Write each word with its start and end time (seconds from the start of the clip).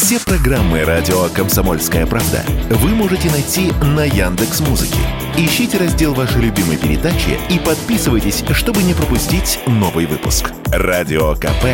Все 0.00 0.20
программы 0.20 0.84
радио 0.84 1.28
Комсомольская 1.34 2.06
правда 2.06 2.44
вы 2.70 2.90
можете 2.90 3.28
найти 3.32 3.72
на 3.82 4.04
Яндекс 4.04 4.60
Музыке. 4.60 5.00
Ищите 5.36 5.76
раздел 5.76 6.14
вашей 6.14 6.40
любимой 6.40 6.76
передачи 6.76 7.36
и 7.50 7.58
подписывайтесь, 7.58 8.44
чтобы 8.52 8.84
не 8.84 8.94
пропустить 8.94 9.58
новый 9.66 10.06
выпуск. 10.06 10.52
Радио 10.66 11.34
КП 11.34 11.64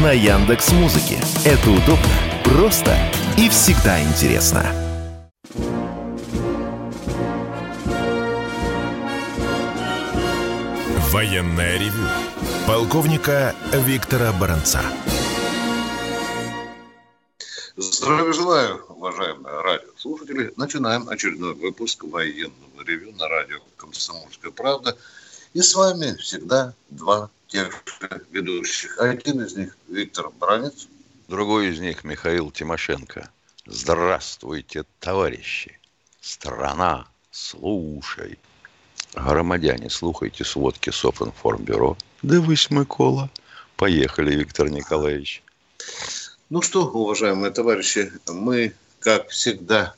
на 0.00 0.12
Яндекс 0.12 0.70
Музыке. 0.70 1.18
Это 1.44 1.70
удобно, 1.70 2.06
просто 2.44 2.96
и 3.36 3.48
всегда 3.48 4.00
интересно. 4.00 4.64
Военная 11.10 11.78
ревю. 11.78 12.06
Полковника 12.64 13.56
Виктора 13.72 14.32
Баранца. 14.32 14.82
Здравия 17.76 18.34
желаю, 18.34 18.84
уважаемые 18.88 19.62
радиослушатели. 19.62 20.52
Начинаем 20.56 21.08
очередной 21.08 21.54
выпуск 21.54 22.04
военного 22.04 22.84
ревю 22.86 23.12
на 23.12 23.26
радио 23.28 23.60
«Комсомольская 23.78 24.50
правда». 24.50 24.94
И 25.54 25.62
с 25.62 25.74
вами 25.74 26.14
всегда 26.16 26.74
два 26.90 27.30
тех 27.46 27.72
же 27.72 28.26
ведущих. 28.30 28.98
Один 28.98 29.40
из 29.40 29.56
них 29.56 29.74
Виктор 29.88 30.28
Бранец. 30.38 30.86
Другой 31.28 31.68
из 31.68 31.78
них 31.78 32.04
Михаил 32.04 32.50
Тимошенко. 32.50 33.30
Здравствуйте, 33.64 34.84
товарищи! 35.00 35.78
Страна, 36.20 37.06
слушай! 37.30 38.38
Громадяне, 39.14 39.88
слухайте 39.88 40.44
сводки 40.44 40.90
Софинформбюро. 40.90 41.96
Да 42.20 42.36
Микола. 42.36 43.30
Поехали, 43.76 44.34
Виктор 44.34 44.68
Николаевич. 44.68 45.42
Ну 46.52 46.60
что, 46.60 46.84
уважаемые 46.84 47.50
товарищи, 47.50 48.12
мы, 48.28 48.74
как 49.00 49.30
всегда, 49.30 49.94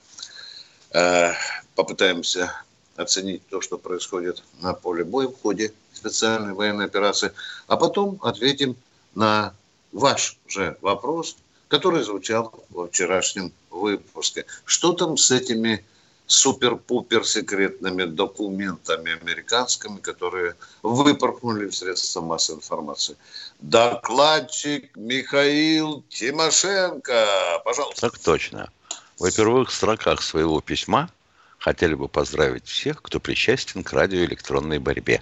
э, 0.92 1.32
попытаемся 1.74 2.52
оценить 2.94 3.44
то, 3.48 3.60
что 3.60 3.76
происходит 3.76 4.44
на 4.60 4.72
поле 4.72 5.02
боя 5.02 5.26
в 5.26 5.42
ходе 5.42 5.72
специальной 5.92 6.54
военной 6.54 6.84
операции, 6.84 7.32
а 7.66 7.76
потом 7.76 8.20
ответим 8.22 8.76
на 9.16 9.52
ваш 9.90 10.38
же 10.46 10.78
вопрос, 10.80 11.36
который 11.66 12.04
звучал 12.04 12.54
во 12.70 12.86
вчерашнем 12.86 13.52
выпуске. 13.70 14.46
Что 14.64 14.92
там 14.92 15.16
с 15.16 15.32
этими 15.32 15.84
супер-пупер 16.26 17.24
секретными 17.26 18.04
документами 18.04 19.20
американскими, 19.20 19.98
которые 19.98 20.54
выпорхнули 20.82 21.66
в 21.66 21.74
средства 21.74 22.20
массовой 22.20 22.58
информации. 22.58 23.16
Докладчик 23.60 24.96
Михаил 24.96 26.02
Тимошенко, 26.08 27.62
пожалуйста. 27.64 28.00
Так 28.10 28.18
точно. 28.18 28.70
В 29.18 29.30
первых 29.30 29.70
строках 29.70 30.22
своего 30.22 30.60
письма 30.60 31.10
хотели 31.58 31.94
бы 31.94 32.08
поздравить 32.08 32.66
всех, 32.66 33.00
кто 33.00 33.20
причастен 33.20 33.84
к 33.84 33.92
радиоэлектронной 33.92 34.78
борьбе. 34.78 35.20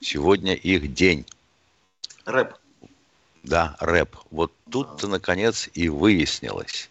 Сегодня 0.00 0.54
их 0.54 0.94
день. 0.94 1.26
Рэп. 2.24 2.54
Да, 3.42 3.76
рэп. 3.80 4.16
Вот 4.30 4.52
тут-то, 4.70 5.08
наконец, 5.08 5.68
и 5.74 5.88
выяснилось, 5.88 6.90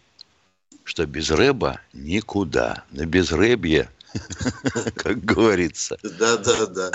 что 0.86 1.04
без 1.04 1.30
рэба 1.30 1.80
никуда. 1.92 2.84
На 2.92 3.06
безрыбье, 3.06 3.90
как 4.96 5.24
говорится. 5.24 5.98
Да, 6.02 6.36
да, 6.36 6.66
да. 6.66 6.90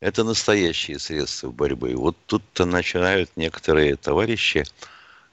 Это 0.00 0.22
настоящие 0.22 1.00
средства 1.00 1.50
борьбы. 1.50 1.94
Вот 1.96 2.16
тут-то 2.26 2.64
начинают 2.64 3.30
некоторые 3.34 3.96
товарищи, 3.96 4.64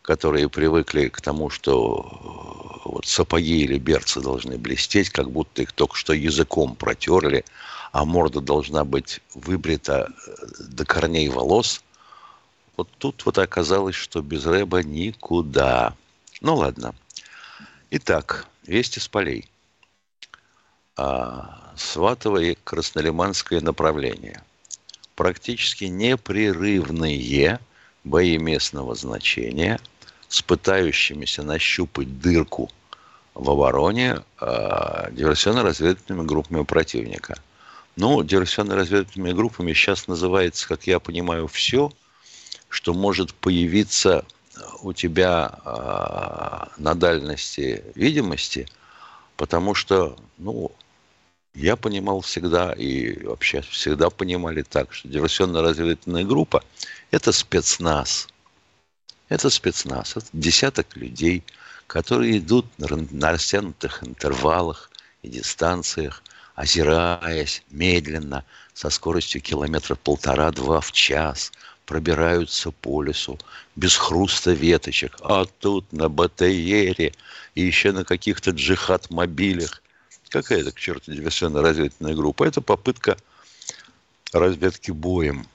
которые 0.02 0.50
привыкли 0.50 1.10
к 1.10 1.22
тому, 1.22 1.52
что 1.52 2.82
вот 2.86 3.06
сапоги 3.06 3.62
или 3.62 3.78
берцы 3.78 4.20
должны 4.20 4.58
блестеть, 4.58 5.12
как 5.12 5.30
будто 5.30 5.62
их 5.62 5.74
только 5.74 5.96
что 5.96 6.14
языком 6.14 6.76
протерли, 6.76 7.46
а 7.92 8.04
морда 8.04 8.42
должна 8.42 8.84
быть 8.84 9.22
выбрита 9.36 10.10
э, 10.10 10.46
до 10.60 10.86
корней 10.86 11.30
волос. 11.30 11.84
Вот 12.78 12.90
тут 12.98 13.24
вот 13.26 13.38
оказалось, 13.38 13.96
что 13.96 14.24
без 14.24 14.46
рэба 14.46 14.82
никуда. 14.82 15.94
Ну 16.42 16.56
ладно. 16.56 16.96
Итак, 17.96 18.48
вести 18.66 18.98
с 18.98 19.08
полей. 19.08 19.48
А, 20.98 21.72
Сватово 21.76 22.38
и 22.38 22.58
Краснолиманское 22.64 23.62
направление. 23.62 24.42
Практически 25.14 25.84
непрерывные 25.84 27.60
бои 28.04 28.40
местного 28.40 28.96
значения 28.96 29.80
с 30.28 30.42
пытающимися 30.42 31.44
нащупать 31.44 32.20
дырку 32.20 32.72
в 33.36 33.48
обороне 33.48 34.24
а, 34.40 35.12
диверсионно-разведывательными 35.12 36.26
группами 36.26 36.64
противника. 36.64 37.38
Ну, 37.96 38.24
диверсионно-разведывательными 38.24 39.34
группами 39.34 39.72
сейчас 39.74 40.08
называется, 40.08 40.68
как 40.68 40.88
я 40.88 41.00
понимаю, 41.00 41.48
все, 41.48 41.92
что 42.70 42.96
может 42.96 43.36
появиться 43.36 44.26
у 44.82 44.94
тебя 44.94 45.60
э, 45.66 46.82
на 46.82 46.96
дальности 46.96 47.84
видимости, 47.96 48.68
потому 49.38 49.74
что, 49.74 50.18
ну, 50.38 50.72
я 51.54 51.76
понимал 51.76 52.22
всегда, 52.22 52.74
и 52.74 53.24
вообще 53.26 53.62
всегда 53.62 54.10
понимали 54.10 54.64
так, 54.64 54.94
что 54.94 55.08
диверсионно-разведывательная 55.08 56.26
группа– 56.26 56.64
это 57.12 57.32
спецназ. 57.32 58.28
Это 59.30 59.50
спецназ, 59.50 60.18
это 60.18 60.28
десяток 60.34 60.96
людей, 60.96 61.44
которые 61.88 62.40
идут 62.40 62.66
на 62.78 63.32
растянутых 63.32 64.04
интервалах 64.04 64.92
и 65.22 65.30
дистанциях, 65.30 66.24
озираясь 66.56 67.64
медленно, 67.70 68.46
со 68.74 68.90
скоростью 68.90 69.42
километра 69.42 69.96
полтора-два 69.96 70.82
в 70.82 70.92
час– 70.92 71.52
пробираются 71.86 72.72
по 72.72 73.02
лесу 73.04 73.40
без 73.76 73.96
хруста 73.96 74.52
веточек, 74.52 75.16
а 75.22 75.46
тут 75.46 75.92
на 75.92 76.10
БТРе 76.10 77.14
и 77.56 77.62
еще 77.62 77.92
на 77.92 78.04
каких-то 78.04 78.52
джихад-мобилях. 78.52 79.82
Какая 80.30 80.62
это, 80.62 80.72
к 80.72 80.80
черту, 80.80 81.12
диверсионно-разведывательная 81.12 82.16
группа? 82.16 82.44
Это 82.46 82.62
попытка 82.62 83.18
разведки 84.32 84.92
боем. 84.92 85.48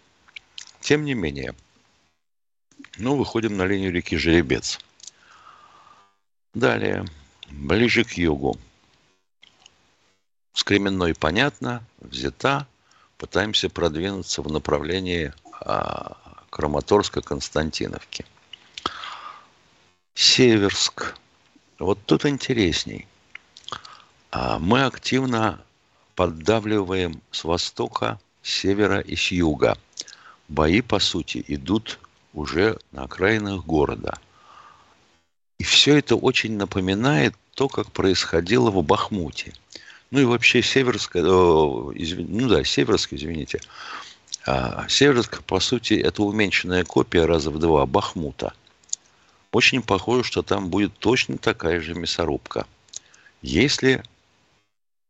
Тем 0.81 1.05
не 1.05 1.15
менее, 1.15 1.55
ну, 2.99 3.17
выходим 3.17 3.57
на 3.57 3.67
линию 3.67 3.93
реки 3.93 4.17
Жеребец. 4.17 4.79
Далее, 6.55 7.05
ближе 7.51 8.05
к 8.05 8.13
югу. 8.13 8.59
С 10.53 10.65
понятно, 11.19 11.85
взята. 12.01 12.67
Пытаемся 13.17 13.69
продвинуться 13.69 14.43
в 14.43 14.53
направлении 14.53 15.33
а, 15.61 16.17
Краматорска-Константиновки. 16.51 18.25
Северск. 20.15 21.15
Вот 21.79 21.99
тут 22.07 22.27
интересней. 22.27 23.07
А, 24.31 24.59
мы 24.59 24.85
активно 24.85 25.61
поддавливаем 26.15 27.21
с 27.31 27.45
востока, 27.45 28.19
с 28.43 28.51
севера 28.51 29.01
и 29.01 29.15
с 29.15 29.31
юга. 29.31 29.79
Бои, 30.49 30.81
по 30.81 30.99
сути, 30.99 31.45
идут 31.49 31.99
уже 32.35 32.79
на 32.93 33.05
окраинах 33.05 33.65
города. 33.65 34.19
И 35.59 35.65
все 35.65 35.99
это 35.99 36.17
очень 36.17 36.57
напоминает 36.57 37.35
то, 37.55 37.69
как 37.69 37.91
происходило 37.91 38.71
в 38.71 38.83
Бахмуте. 38.83 39.53
Ну 40.11 40.21
и 40.21 40.25
вообще 40.25 40.63
Северск, 40.63 41.17
э, 41.17 41.23
ну 41.23 42.49
да, 42.49 42.65
Северск, 42.65 43.13
извините, 43.13 43.61
а 44.51 44.89
Северск, 44.89 45.43
по 45.43 45.61
сути, 45.61 45.93
это 45.93 46.23
уменьшенная 46.23 46.83
копия 46.83 47.27
раза 47.27 47.51
в 47.51 47.59
два 47.59 47.85
Бахмута. 47.85 48.55
Очень 49.53 49.83
похоже, 49.83 50.25
что 50.25 50.43
там 50.43 50.71
будет 50.71 50.97
точно 50.99 51.37
такая 51.37 51.83
же 51.83 51.95
мясорубка. 51.95 52.67
Если, 53.43 54.03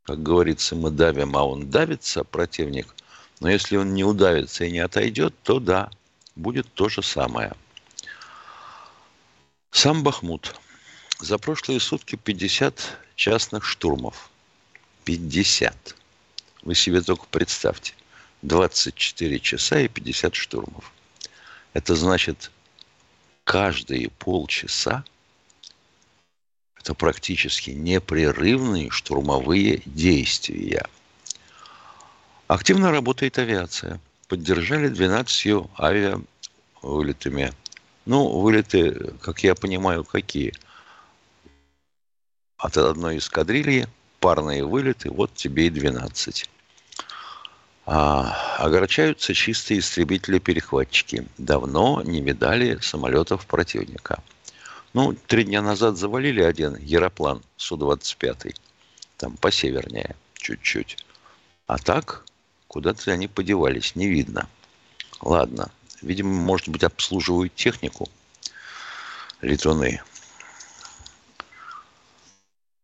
как 0.02 0.20
говорится, 0.24 0.74
мы 0.74 0.90
давим, 0.90 1.36
а 1.36 1.44
он 1.44 1.70
давится, 1.70 2.24
противник, 2.24 2.92
но 3.38 3.48
если 3.48 3.76
он 3.76 3.94
не 3.94 4.02
удавится 4.02 4.64
и 4.64 4.72
не 4.72 4.80
отойдет, 4.80 5.32
то 5.44 5.60
да, 5.60 5.88
будет 6.34 6.66
то 6.74 6.88
же 6.88 7.04
самое. 7.04 7.52
Сам 9.70 10.02
Бахмут. 10.02 10.56
За 11.20 11.38
прошлые 11.38 11.78
сутки 11.78 12.16
50 12.16 12.98
частных 13.14 13.64
штурмов. 13.64 14.30
50. 15.04 15.94
Вы 16.62 16.74
себе 16.74 17.02
только 17.02 17.26
представьте. 17.30 17.94
24 18.42 19.40
часа 19.40 19.80
и 19.80 19.88
50 19.88 20.34
штурмов. 20.34 20.92
Это 21.72 21.94
значит, 21.94 22.50
каждые 23.44 24.10
полчаса 24.10 25.04
это 26.76 26.94
практически 26.94 27.70
непрерывные 27.70 28.90
штурмовые 28.90 29.82
действия. 29.84 30.86
Активно 32.46 32.90
работает 32.90 33.38
авиация. 33.38 34.00
Поддержали 34.28 34.88
12 34.88 35.66
авиавылетами. 35.78 37.52
Ну, 38.06 38.40
вылеты, 38.40 39.12
как 39.20 39.42
я 39.42 39.54
понимаю, 39.54 40.04
какие? 40.04 40.54
от 42.58 42.76
одной 42.76 43.18
эскадрильи, 43.18 43.86
парные 44.20 44.64
вылеты, 44.64 45.10
вот 45.10 45.32
тебе 45.34 45.68
и 45.68 45.70
12. 45.70 46.50
А, 47.90 48.34
огорчаются 48.58 49.32
чистые 49.32 49.80
истребители-перехватчики. 49.80 51.26
Давно 51.38 52.02
не 52.02 52.20
видали 52.20 52.78
самолетов 52.82 53.46
противника. 53.46 54.22
Ну, 54.92 55.14
три 55.14 55.44
дня 55.44 55.62
назад 55.62 55.96
завалили 55.96 56.42
один 56.42 56.76
Яроплан 56.76 57.42
Су-25, 57.56 58.54
там 59.16 59.38
посевернее 59.38 60.16
чуть-чуть. 60.34 61.02
А 61.66 61.78
так, 61.78 62.26
куда-то 62.66 63.10
они 63.10 63.26
подевались, 63.26 63.96
не 63.96 64.06
видно. 64.06 64.50
Ладно, 65.22 65.70
видимо, 66.02 66.34
может 66.34 66.68
быть, 66.68 66.84
обслуживают 66.84 67.54
технику 67.54 68.06
летуны. 69.40 70.02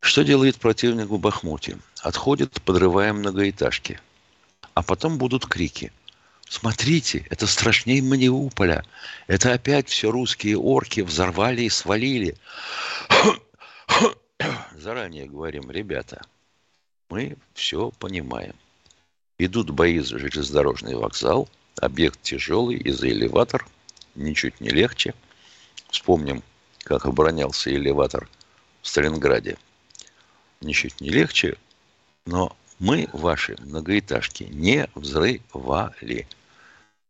Что 0.01 0.25
делает 0.25 0.57
противник 0.57 1.09
в 1.09 1.19
Бахмуте? 1.19 1.77
Отходит, 2.01 2.63
подрывая 2.63 3.13
многоэтажки. 3.13 4.01
А 4.75 4.83
потом 4.83 5.19
будут 5.19 5.47
крики. 5.47 5.93
Смотрите, 6.49 7.27
это 7.31 7.47
страшнее 7.47 8.03
Мариуполя. 8.03 8.85
Это 9.27 9.53
опять 9.53 9.89
все 9.89 10.11
русские 10.11 10.59
орки 10.59 11.01
взорвали 11.01 11.63
и 11.63 11.71
свалили. 11.71 12.37
Заранее 14.77 15.27
говорим, 15.27 15.71
ребята, 15.71 16.23
мы 17.09 17.37
все 17.55 17.91
понимаем. 17.99 18.55
Идут 19.39 19.71
бои 19.71 20.01
за 20.01 20.19
железнодорожный 20.19 20.97
вокзал, 20.97 21.49
объект 21.81 22.21
тяжелый 22.23 22.77
и 22.77 22.91
за 22.91 23.09
элеватор, 23.09 23.67
ничуть 24.15 24.61
не 24.61 24.71
легче. 24.71 25.15
Вспомним, 25.91 26.43
как 26.79 27.07
оборонялся 27.07 27.71
элеватор 27.71 28.29
в 28.83 28.89
Сталинграде. 28.89 29.57
Ничуть 30.61 31.01
не 31.01 31.11
легче, 31.11 31.57
но 32.27 32.57
мы 32.85 33.09
ваши 33.15 33.57
многоэтажки 33.61 34.45
не 34.45 34.91
взрывали. 34.95 36.29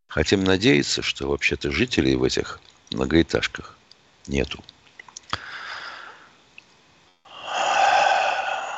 Хотим 0.07 0.45
надеяться, 0.45 1.03
что 1.03 1.27
вообще-то 1.27 1.73
жителей 1.73 2.15
в 2.15 2.23
этих 2.23 2.61
многоэтажках 2.93 3.77
нету. 4.29 4.63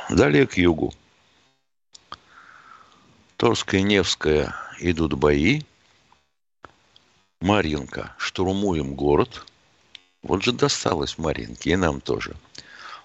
Далее 0.09 0.47
к 0.47 0.57
югу. 0.57 0.95
Торская, 3.37 3.83
Невская 3.83 4.55
идут 4.79 5.13
бои. 5.13 5.65
Маринка. 7.43 8.15
Штурмуем 8.17 8.95
город. 8.95 9.45
Вот 10.23 10.43
же 10.43 10.53
досталось 10.53 11.19
Маринке, 11.19 11.73
и 11.73 11.77
нам 11.77 12.01
тоже. 12.01 12.35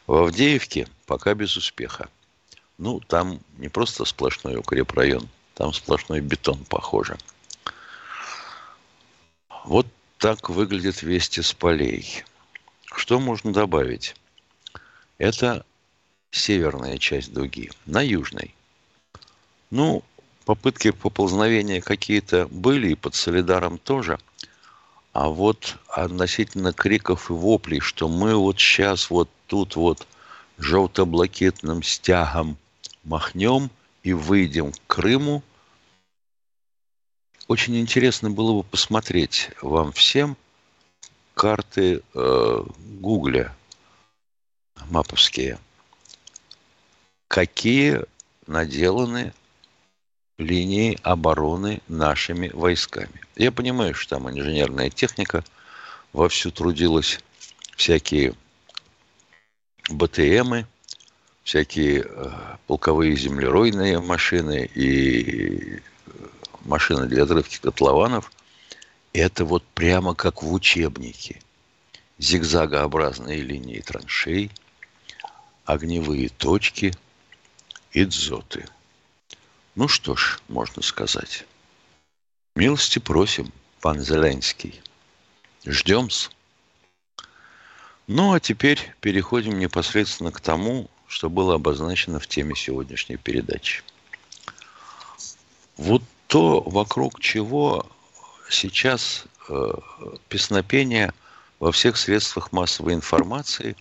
В 0.07 0.13
Авдеевке 0.13 0.87
пока 1.05 1.33
без 1.33 1.57
успеха. 1.57 2.09
Ну, 2.81 2.99
там 2.99 3.39
не 3.59 3.69
просто 3.69 4.05
сплошной 4.05 4.55
укрепрайон, 4.55 5.29
там 5.53 5.71
сплошной 5.71 6.19
бетон, 6.19 6.65
похоже. 6.67 7.15
Вот 9.65 9.85
так 10.17 10.49
выглядит 10.49 11.03
вести 11.03 11.43
с 11.43 11.53
полей. 11.53 12.23
Что 12.85 13.19
можно 13.19 13.53
добавить? 13.53 14.15
Это 15.19 15.63
северная 16.31 16.97
часть 16.97 17.31
дуги. 17.31 17.69
На 17.85 18.01
южной. 18.01 18.55
Ну, 19.69 20.03
попытки 20.45 20.89
поползновения 20.89 21.81
какие-то 21.81 22.47
были, 22.47 22.93
и 22.93 22.95
под 22.95 23.13
Солидаром 23.13 23.77
тоже. 23.77 24.17
А 25.13 25.27
вот 25.27 25.77
относительно 25.87 26.73
криков 26.73 27.29
и 27.29 27.33
воплей, 27.33 27.79
что 27.79 28.07
мы 28.07 28.33
вот 28.33 28.59
сейчас 28.59 29.11
вот 29.11 29.29
тут 29.45 29.75
вот 29.75 30.07
желто-блакитным 30.57 31.83
стягом 31.83 32.57
махнем 33.03 33.69
и 34.03 34.13
выйдем 34.13 34.71
к 34.71 34.79
Крыму. 34.87 35.43
Очень 37.47 37.79
интересно 37.79 38.29
было 38.29 38.61
бы 38.61 38.63
посмотреть 38.63 39.49
вам 39.61 39.91
всем 39.91 40.37
карты 41.33 42.01
э, 42.13 42.63
Гугля 42.99 43.55
маповские. 44.89 45.59
Какие 47.27 48.01
наделаны 48.47 49.33
линии 50.41 50.97
обороны 51.03 51.81
нашими 51.87 52.49
войсками. 52.49 53.21
Я 53.35 53.51
понимаю, 53.51 53.93
что 53.93 54.15
там 54.15 54.29
инженерная 54.29 54.89
техника 54.89 55.43
вовсю 56.13 56.51
трудилась, 56.51 57.19
всякие 57.75 58.33
БТМы, 59.89 60.65
всякие 61.43 62.05
э, 62.07 62.31
полковые 62.67 63.15
землеройные 63.15 63.99
машины 63.99 64.69
и 64.73 65.77
э, 65.77 65.79
машины 66.65 67.07
для 67.07 67.23
отрывки 67.23 67.59
котлованов. 67.59 68.31
Это 69.13 69.45
вот 69.45 69.63
прямо 69.73 70.15
как 70.15 70.43
в 70.43 70.53
учебнике. 70.53 71.41
Зигзагообразные 72.17 73.41
линии 73.41 73.79
траншей, 73.79 74.51
огневые 75.65 76.29
точки 76.29 76.93
и 77.91 78.05
дзоты. 78.05 78.65
Ну 79.75 79.87
что 79.87 80.15
ж, 80.15 80.39
можно 80.47 80.81
сказать. 80.81 81.45
Милости 82.55 82.99
просим, 82.99 83.51
пан 83.79 83.99
Зеленский. 83.99 84.81
Ждем-с. 85.65 86.29
Ну, 88.07 88.33
а 88.33 88.39
теперь 88.39 88.93
переходим 88.99 89.57
непосредственно 89.57 90.31
к 90.31 90.41
тому, 90.41 90.89
что 91.11 91.29
было 91.29 91.55
обозначено 91.55 92.21
в 92.21 92.27
теме 92.27 92.55
сегодняшней 92.55 93.17
передачи. 93.17 93.83
Вот 95.75 96.01
то, 96.27 96.61
вокруг 96.61 97.19
чего 97.19 97.85
сейчас 98.49 99.25
э, 99.49 99.73
песнопение 100.29 101.13
во 101.59 101.73
всех 101.73 101.97
средствах 101.97 102.53
массовой 102.53 102.93
информации, 102.93 103.75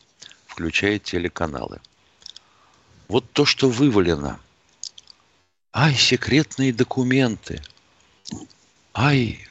включая 0.49 0.99
телеканалы. 0.99 1.81
Вот 3.06 3.31
то, 3.33 3.44
что 3.44 3.71
вывалено. 3.71 4.41
Ай, 5.73 5.94
секретные 5.94 6.73
документы. 6.73 7.62
Ай, 8.93 9.47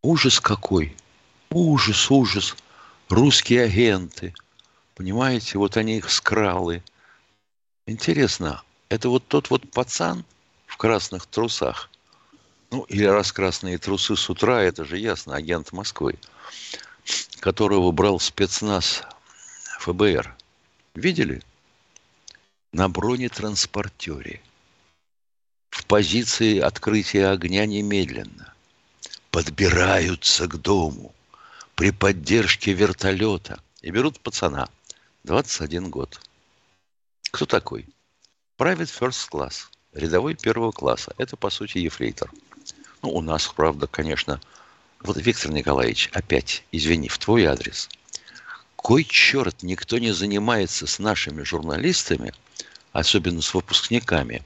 ужас 0.00 0.40
какой. 0.40 0.96
Ужас, 1.50 2.10
ужас. 2.10 2.56
Русские 3.10 3.64
агенты– 3.64 4.32
Понимаете, 4.98 5.58
вот 5.58 5.76
они 5.76 5.98
их 5.98 6.10
скралы. 6.10 6.82
Интересно, 7.86 8.64
это 8.88 9.08
вот 9.08 9.28
тот 9.28 9.48
вот 9.48 9.70
пацан 9.70 10.24
в 10.66 10.76
красных 10.76 11.26
трусах, 11.26 11.88
ну, 12.72 12.82
или 12.82 13.04
раз 13.04 13.30
красные 13.30 13.78
трусы 13.78 14.16
с 14.16 14.28
утра, 14.28 14.60
это 14.60 14.84
же 14.84 14.98
ясно, 14.98 15.36
агент 15.36 15.70
Москвы, 15.70 16.18
которого 17.38 17.92
брал 17.92 18.18
спецназ 18.18 19.04
ФБР. 19.78 20.34
Видели? 20.96 21.42
На 22.72 22.88
бронетранспортере. 22.88 24.42
В 25.70 25.86
позиции 25.86 26.58
открытия 26.58 27.28
огня 27.28 27.66
немедленно. 27.66 28.52
Подбираются 29.30 30.48
к 30.48 30.60
дому 30.60 31.14
при 31.76 31.92
поддержке 31.92 32.72
вертолета 32.72 33.62
и 33.80 33.92
берут 33.92 34.18
пацана– 34.18 34.68
21 35.28 35.90
год. 35.90 36.18
Кто 37.30 37.44
такой? 37.44 37.86
Private 38.56 38.90
First 38.98 39.28
Class, 39.30 39.66
рядовой 39.92 40.34
первого 40.34 40.72
класса. 40.72 41.14
Это, 41.18 41.36
по 41.36 41.50
сути, 41.50 41.76
ефрейтор. 41.76 42.32
Ну, 43.02 43.10
у 43.10 43.20
нас, 43.20 43.46
правда, 43.46 43.86
конечно... 43.86 44.40
Вот, 45.00 45.18
Виктор 45.18 45.52
Николаевич, 45.52 46.08
опять, 46.14 46.64
извини, 46.72 47.08
в 47.08 47.18
твой 47.18 47.44
адрес. 47.44 47.90
Кой 48.74 49.04
черт 49.04 49.62
никто 49.62 49.98
не 49.98 50.12
занимается 50.12 50.86
с 50.86 50.98
нашими 50.98 51.42
журналистами, 51.42 52.32
особенно 52.92 53.42
с 53.42 53.52
выпускниками 53.52 54.42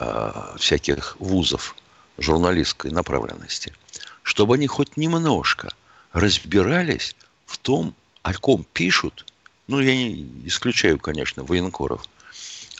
э, 0.00 0.54
всяких 0.58 1.20
вузов 1.20 1.76
журналистской 2.16 2.90
направленности, 2.90 3.74
чтобы 4.22 4.54
они 4.54 4.68
хоть 4.68 4.96
немножко 4.96 5.68
разбирались 6.12 7.14
в 7.44 7.58
том, 7.58 7.94
о 8.22 8.32
ком 8.32 8.64
пишут 8.72 9.26
ну, 9.66 9.80
я 9.80 9.96
не 9.96 10.42
исключаю, 10.44 10.98
конечно, 10.98 11.42
военкоров, 11.42 12.04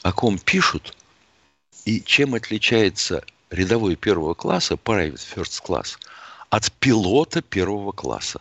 о 0.03 0.13
ком 0.13 0.37
пишут 0.37 0.95
и 1.85 2.01
чем 2.01 2.35
отличается 2.35 3.23
рядовой 3.49 3.95
первого 3.95 4.33
класса, 4.33 4.75
private 4.75 5.21
first 5.35 5.63
class, 5.63 5.97
от 6.49 6.71
пилота 6.73 7.41
первого 7.41 7.91
класса. 7.91 8.39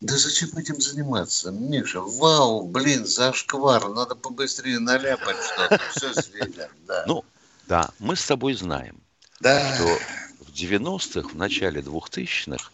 Да 0.00 0.16
зачем 0.16 0.50
этим 0.56 0.80
заниматься, 0.80 1.50
Миша? 1.50 2.00
Вау, 2.00 2.68
блин, 2.68 3.04
зашквар, 3.04 3.88
надо 3.88 4.14
побыстрее 4.14 4.78
наляпать 4.78 5.36
что-то, 5.42 5.80
все 5.96 6.14
светят, 6.14 6.70
да. 6.86 7.04
Ну, 7.08 7.24
да, 7.66 7.90
мы 7.98 8.14
с 8.14 8.24
тобой 8.24 8.54
знаем, 8.54 8.96
да. 9.40 9.74
что 9.74 9.98
в 10.44 10.52
90-х, 10.52 11.30
в 11.30 11.34
начале 11.34 11.80
2000-х 11.80 12.70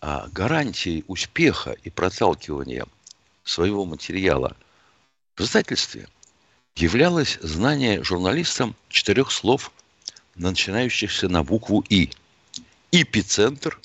а, 0.00 0.28
гарантией 0.32 1.04
успеха 1.06 1.72
и 1.72 1.90
проталкивания– 1.90 2.86
своего 3.48 3.84
материала 3.84 4.56
в 5.36 5.40
издательстве 5.40 6.06
являлось 6.76 7.38
знание 7.40 8.04
журналистам 8.04 8.76
четырех 8.88 9.32
слов, 9.32 9.72
начинающихся 10.34 11.28
на 11.28 11.42
букву 11.42 11.84
«И». 11.88 12.10
Эпицентр, 12.92 13.80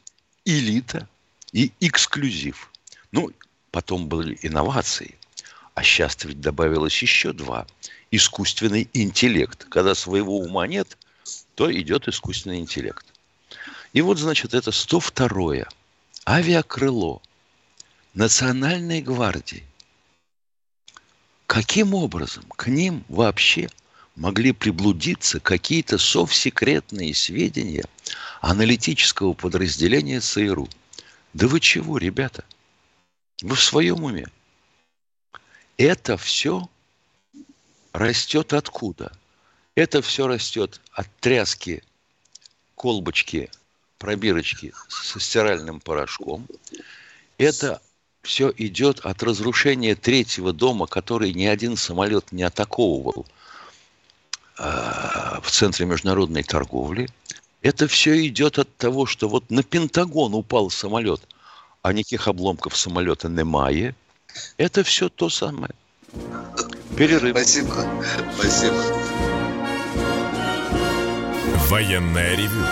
элита 0.46 1.08
и 1.52 1.72
эксклюзив. 1.80 2.72
Ну, 3.12 3.32
потом 3.72 4.08
были 4.08 4.38
инновации. 4.42 5.18
А 5.74 5.84
сейчас 5.84 6.18
ведь 6.24 6.40
добавилось 6.40 7.02
еще 7.02 7.34
два. 7.34 7.66
Искусственный 8.12 8.90
интеллект. 8.94 9.66
Когда 9.70 9.96
своего 9.96 10.38
ума 10.38 10.68
нет, 10.68 10.98
то 11.56 11.72
идет 11.72 12.08
искусственный 12.08 12.60
интеллект. 12.60 13.06
И 13.94 14.02
вот, 14.02 14.20
значит, 14.20 14.54
это 14.54 14.70
102-е 14.70 15.68
авиакрыло 16.26 17.22
Национальной 18.14 19.02
гвардии. 19.02 19.66
Каким 21.48 21.96
образом 21.96 22.44
к 22.56 22.68
ним 22.68 23.04
вообще 23.10 23.70
могли 24.16 24.52
приблудиться 24.52 25.40
какие-то 25.40 25.98
совсекретные 25.98 27.16
сведения 27.16 27.86
аналитического 28.40 29.34
подразделения 29.34 30.20
ЦРУ? 30.20 30.70
Да 31.34 31.48
вы 31.48 31.60
чего, 31.60 31.98
ребята? 31.98 32.46
Вы 33.42 33.56
в 33.56 33.64
своем 33.64 34.04
уме? 34.04 34.28
Это 35.78 36.16
все 36.16 36.70
растет 37.94 38.54
откуда? 38.54 39.12
Это 39.74 40.04
все 40.04 40.28
растет 40.28 40.82
от 40.92 41.08
тряски 41.20 41.82
колбочки 42.76 43.50
пробирочки 43.98 44.72
со 44.88 45.20
стиральным 45.20 45.80
порошком. 45.80 46.48
Это 47.40 47.82
все 48.24 48.54
идет 48.58 49.02
от 49.02 49.22
разрушения 49.22 49.96
третьего 49.96 50.54
дома, 50.54 50.88
который 50.88 51.34
ни 51.34 51.46
один 51.46 51.76
самолет 51.78 52.32
не 52.32 52.44
атаковывал 52.44 53.26
э, 54.58 54.64
в 55.42 55.52
центре 55.52 55.86
международной 55.86 56.44
торговли. 56.44 57.10
Это 57.62 57.88
все 57.88 58.26
идет 58.26 58.60
от 58.60 58.76
того, 58.78 59.06
что 59.06 59.30
вот 59.30 59.52
на 59.52 59.62
Пентагон 59.62 60.34
упал 60.34 60.70
самолет, 60.70 61.22
а 61.82 61.94
никаких 61.94 62.28
обломков 62.28 62.78
самолета 62.78 63.28
немає. 63.28 63.94
Это 64.58 64.84
все 64.84 65.10
то 65.10 65.30
самое. 65.30 65.74
Перерыв. 66.98 67.36
Спасибо. 67.36 67.86
Спасибо. 68.38 68.82
Военная 71.70 72.36
ревю 72.36 72.66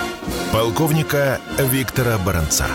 полковника 0.52 1.40
Виктора 1.58 2.18
Баранца. 2.18 2.68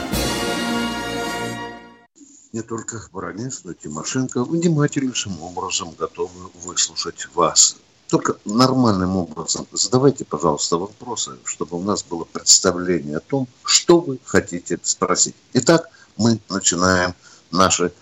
Не 2.57 2.63
только 2.63 3.07
Баранец, 3.13 3.65
но 3.65 3.73
и 3.73 3.75
Тимошенко 3.75 4.43
внимательнейшим 4.43 5.43
образом 5.43 5.91
готовы 5.99 6.49
выслушать 6.65 7.29
вас. 7.35 7.77
Только 8.09 8.39
нормальным 8.47 9.15
образом 9.19 9.67
задавайте, 9.73 10.25
пожалуйста, 10.25 10.79
вопросы, 10.79 11.33
чтобы 11.45 11.77
у 11.77 11.83
нас 11.83 12.03
было 12.03 12.25
представление 12.25 13.19
о 13.19 13.21
том, 13.21 13.47
что 13.63 14.01
вы 14.01 14.19
хотите 14.25 14.79
спросить. 14.83 15.35
Итак, 15.53 15.91
мы 16.17 16.41
начинаем 16.49 17.15
наши 17.51 17.93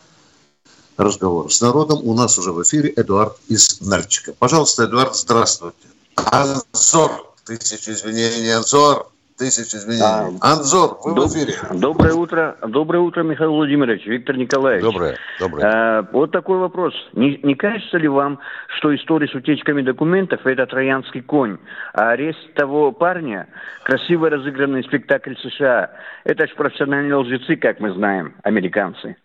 разговоры 0.97 1.51
с 1.51 1.61
народом. 1.61 1.99
У 2.05 2.15
нас 2.15 2.39
уже 2.39 2.53
в 2.53 2.63
эфире 2.63 2.95
Эдуард 2.95 3.37
из 3.49 3.81
Нальчика. 3.81 4.35
Пожалуйста, 4.35 4.85
Эдуард, 4.85 5.17
здравствуйте. 5.17 5.89
Анзор, 6.15 7.35
тысяча 7.45 7.93
извинений, 7.93 8.55
Анзор. 8.55 9.11
Тысяч 9.37 9.75
извинений. 9.75 10.39
А, 10.41 10.53
Анзор, 10.53 10.99
вы 11.03 11.13
доб- 11.13 11.27
в 11.27 11.33
эфире. 11.35 11.55
Доброе 11.73 12.15
утро. 12.15 12.57
Доброе 12.63 13.01
утро, 13.01 13.25
Михаил 13.25 13.53
Владимирович, 13.55 14.07
Виктор 14.07 14.37
Николаевич. 14.37 14.85
Доброе. 14.85 15.17
Доброе. 15.41 15.67
А, 15.67 16.09
вот 16.13 16.31
такой 16.31 16.59
вопрос. 16.59 16.95
Не, 17.15 17.41
не 17.43 17.57
кажется 17.57 17.99
ли 17.99 18.07
вам, 18.07 18.39
что 18.77 18.95
история 18.95 19.27
с 19.27 19.35
утечками 19.35 19.83
документов– 19.83 20.41
это 20.47 20.67
троянский 20.67 21.21
конь, 21.21 21.59
а 21.95 22.11
арест 22.11 22.55
того 22.55 22.93
парня– 22.93 23.49
красиво 23.83 24.31
разыгранный 24.31 24.85
спектакль 24.85 25.35
США? 25.43 25.91
Это 26.23 26.47
же 26.47 26.55
профессиональные 26.55 27.17
лжецы, 27.17 27.57
как 27.57 27.81
мы 27.81 27.93
знаем, 27.93 28.37
американцы. 28.45 29.17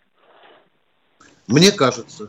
Мне 1.46 1.70
кажется. 1.70 2.28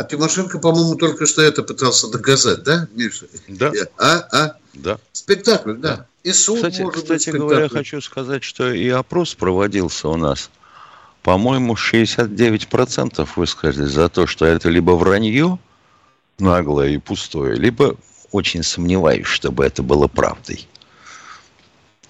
А 0.00 0.04
Тимошенко, 0.04 0.58
по-моему, 0.58 0.94
только 0.94 1.26
что 1.26 1.42
это 1.42 1.62
пытался 1.62 2.08
доказать, 2.08 2.62
да, 2.62 2.88
Миша? 2.94 3.26
Да. 3.48 3.70
А? 3.98 4.26
А? 4.32 4.56
Да. 4.72 4.98
Спектакль, 5.12 5.74
да. 5.74 5.96
да. 5.96 6.06
И 6.24 6.32
суд 6.32 6.56
кстати, 6.56 6.80
может 6.80 7.02
кстати 7.02 7.28
быть 7.28 7.40
говоря, 7.40 7.68
хочу 7.68 8.00
сказать, 8.00 8.42
что 8.42 8.72
и 8.72 8.88
опрос 8.88 9.34
проводился 9.34 10.08
у 10.08 10.16
нас. 10.16 10.48
По-моему, 11.22 11.74
69% 11.74 13.28
высказались 13.36 13.90
за 13.90 14.08
то, 14.08 14.26
что 14.26 14.46
это 14.46 14.70
либо 14.70 14.92
вранье 14.92 15.58
наглое 16.38 16.88
и 16.88 16.96
пустое, 16.96 17.54
либо 17.56 17.94
очень 18.32 18.62
сомневаюсь, 18.62 19.26
чтобы 19.26 19.66
это 19.66 19.82
было 19.82 20.08
правдой. 20.08 20.66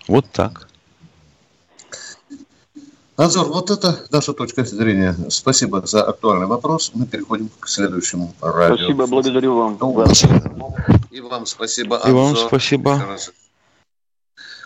Вот 0.06 0.30
так. 0.30 0.68
Анзор, 3.20 3.48
вот 3.48 3.68
это 3.68 3.98
наша 4.10 4.32
точка 4.32 4.64
зрения. 4.64 5.12
Спасибо 5.28 5.82
за 5.82 6.02
актуальный 6.04 6.46
вопрос. 6.46 6.92
Мы 6.94 7.04
переходим 7.04 7.50
к 7.60 7.68
следующему 7.68 8.32
радио. 8.40 8.76
Спасибо, 8.76 9.06
благодарю 9.06 9.56
вам. 9.56 9.74
И 11.10 11.20
вам 11.20 11.44
спасибо, 11.44 11.96
Анзор. 11.96 12.10
И 12.10 12.14
вам 12.14 12.36
спасибо. 12.36 12.98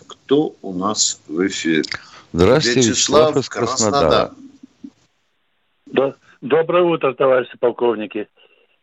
Кто 0.07 0.53
у 0.61 0.73
нас 0.73 1.19
в 1.27 1.45
эфире? 1.47 1.83
Здравствуйте, 2.31 2.79
Вячеслав, 2.79 3.35
Вячеслав 3.35 3.43
из 3.43 3.49
Краснодара. 3.49 4.31
Да. 5.87 6.15
Доброе 6.39 6.83
утро, 6.83 7.13
товарищи 7.13 7.57
полковники. 7.59 8.29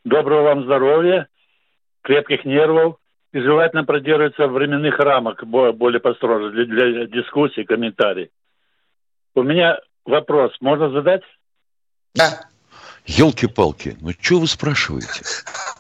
Доброго 0.05 0.43
вам 0.43 0.65
здоровья, 0.65 1.29
крепких 2.03 2.45
нервов 2.45 2.97
и 3.33 3.41
желательно 3.41 3.85
продерживаться 3.85 4.49
в 4.49 4.53
временных 4.53 4.99
рамок 4.99 5.47
более 5.47 6.01
построже 6.01 6.51
для, 6.51 6.67
для 6.67 7.07
дискуссий, 7.07 7.65
комментариев. 7.65 8.29
У 9.35 9.43
меня 9.43 9.79
вопрос. 10.05 10.53
Можно 10.61 10.91
задать? 10.91 11.23
Да. 12.15 12.47
Елки-палки, 13.07 13.97
ну 14.01 14.13
что 14.21 14.39
вы 14.39 14.47
спрашиваете? 14.47 15.23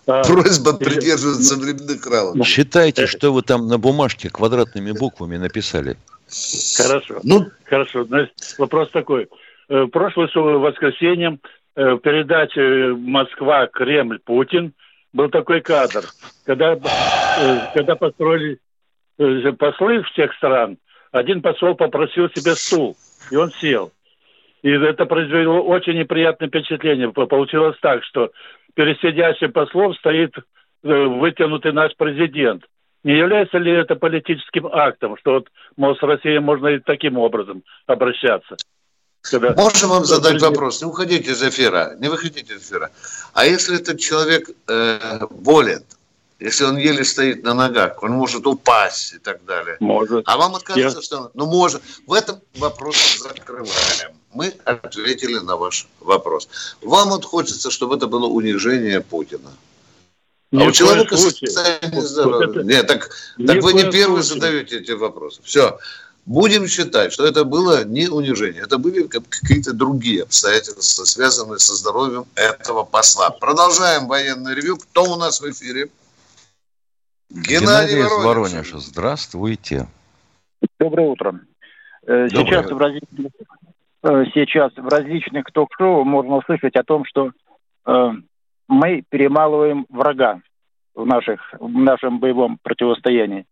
А, 0.06 0.24
Просьба 0.24 0.76
придерживаться 0.76 1.56
временных 1.56 2.04
рамок. 2.04 2.44
Считайте, 2.44 3.06
что 3.06 3.32
вы 3.32 3.42
там 3.42 3.68
на 3.68 3.78
бумажке 3.78 4.28
квадратными 4.28 4.90
буквами 4.90 5.36
написали. 5.36 5.96
Хорошо. 6.76 7.20
Ну, 7.22 7.46
хорошо. 7.64 8.04
Значит, 8.04 8.32
вопрос 8.58 8.90
такой. 8.90 9.28
Э, 9.68 9.86
прошлое 9.86 10.28
воскресенье 10.34 11.38
э, 11.76 11.92
в 11.92 11.98
передаче 11.98 12.94
«Москва, 12.96 13.68
Кремль, 13.68 14.18
Путин» 14.18 14.72
был 15.12 15.28
такой 15.28 15.60
кадр, 15.60 16.04
когда, 16.44 16.72
э, 16.72 17.58
когда 17.74 17.94
построили 17.94 18.58
послы 19.58 20.02
всех 20.04 20.34
стран, 20.34 20.78
один 21.12 21.42
посол 21.42 21.74
попросил 21.74 22.28
себе 22.30 22.56
стул, 22.56 22.96
и 23.30 23.36
он 23.36 23.50
сел. 23.60 23.92
И 24.62 24.70
это 24.70 25.06
произвело 25.06 25.60
очень 25.62 25.98
неприятное 25.98 26.48
впечатление. 26.48 27.12
Получилось 27.12 27.76
так, 27.82 28.04
что 28.04 28.30
перед 28.74 28.98
сидящим 29.00 29.52
послом 29.52 29.94
стоит 29.94 30.34
вытянутый 30.82 31.72
наш 31.72 31.94
президент. 31.96 32.64
Не 33.04 33.18
является 33.18 33.58
ли 33.58 33.72
это 33.72 33.96
политическим 33.96 34.66
актом, 34.66 35.16
что 35.18 35.32
вот, 35.32 35.48
мол, 35.76 35.96
с 35.96 36.02
Россией 36.02 36.38
можно 36.38 36.68
и 36.68 36.78
таким 36.78 37.18
образом 37.18 37.64
обращаться? 37.86 38.56
Когда... 39.22 39.54
Можно 39.54 39.88
вам 39.88 40.04
задать 40.04 40.40
вопрос? 40.40 40.82
Не 40.82 40.88
уходите 40.88 41.32
из 41.32 41.42
эфира, 41.42 41.94
не 41.98 42.08
выходите 42.08 42.54
из 42.54 42.68
эфира. 42.68 42.90
А 43.34 43.44
если 43.44 43.80
этот 43.80 43.98
человек 43.98 44.48
э, 44.68 45.18
болен, 45.30 45.82
если 46.42 46.64
он 46.64 46.76
еле 46.76 47.04
стоит 47.04 47.44
на 47.44 47.54
ногах, 47.54 48.02
он 48.02 48.12
может 48.12 48.46
упасть 48.46 49.14
и 49.14 49.18
так 49.18 49.44
далее. 49.44 49.76
Может. 49.80 50.24
А 50.26 50.36
вам 50.36 50.54
кажется, 50.54 50.98
Я... 50.98 51.02
что 51.02 51.18
он... 51.18 51.30
Ну, 51.34 51.46
может. 51.46 51.82
В 52.06 52.12
этом 52.12 52.40
вопрос 52.56 52.96
закрываем. 53.18 54.16
Мы 54.34 54.54
ответили 54.64 55.38
на 55.38 55.56
ваш 55.56 55.86
вопрос. 56.00 56.48
Вам 56.80 57.10
вот 57.10 57.24
хочется, 57.24 57.70
чтобы 57.70 57.96
это 57.96 58.06
было 58.06 58.26
унижение 58.26 59.00
Путина. 59.00 59.50
А 60.52 60.64
у 60.64 60.72
человека 60.72 61.16
состояние 61.16 62.02
здоровья. 62.02 62.46
Вот 62.46 62.56
это... 62.56 62.64
Нет, 62.64 62.86
так, 62.86 63.10
так 63.46 63.62
вы 63.62 63.72
не 63.74 63.90
первый 63.90 64.22
задаете 64.22 64.80
эти 64.80 64.90
вопросы. 64.92 65.40
Все. 65.44 65.78
Будем 66.26 66.68
считать, 66.68 67.12
что 67.12 67.26
это 67.26 67.44
было 67.44 67.84
не 67.84 68.08
унижение, 68.08 68.62
это 68.62 68.78
были 68.78 69.08
какие-то 69.08 69.72
другие 69.72 70.22
обстоятельства, 70.22 71.04
связанные 71.04 71.58
со 71.58 71.74
здоровьем 71.74 72.26
этого 72.36 72.84
посла. 72.84 73.30
Продолжаем 73.30 74.06
военный 74.06 74.54
ревю. 74.54 74.76
Кто 74.76 75.04
у 75.04 75.16
нас 75.16 75.40
в 75.40 75.50
эфире? 75.50 75.90
Геннадий, 77.32 77.96
Геннадий 77.96 78.00
из 78.00 78.24
Воронежа. 78.24 78.78
Здравствуйте. 78.78 79.88
Доброе 80.78 81.08
утро. 81.08 81.40
Э, 82.06 82.28
Доброе. 82.28 82.44
Сейчас, 82.44 82.70
в 82.70 82.76
различных, 82.76 83.32
э, 84.02 84.24
сейчас 84.34 84.72
в 84.76 84.86
различных 84.86 85.46
ток-шоу 85.50 86.04
можно 86.04 86.36
услышать 86.36 86.76
о 86.76 86.84
том, 86.84 87.06
что 87.06 87.30
э, 87.86 88.10
мы 88.68 89.02
перемалываем 89.08 89.86
врага 89.88 90.42
в, 90.94 91.06
наших, 91.06 91.40
в 91.58 91.70
нашем 91.70 92.20
боевом 92.20 92.58
противостоянии. 92.62 93.46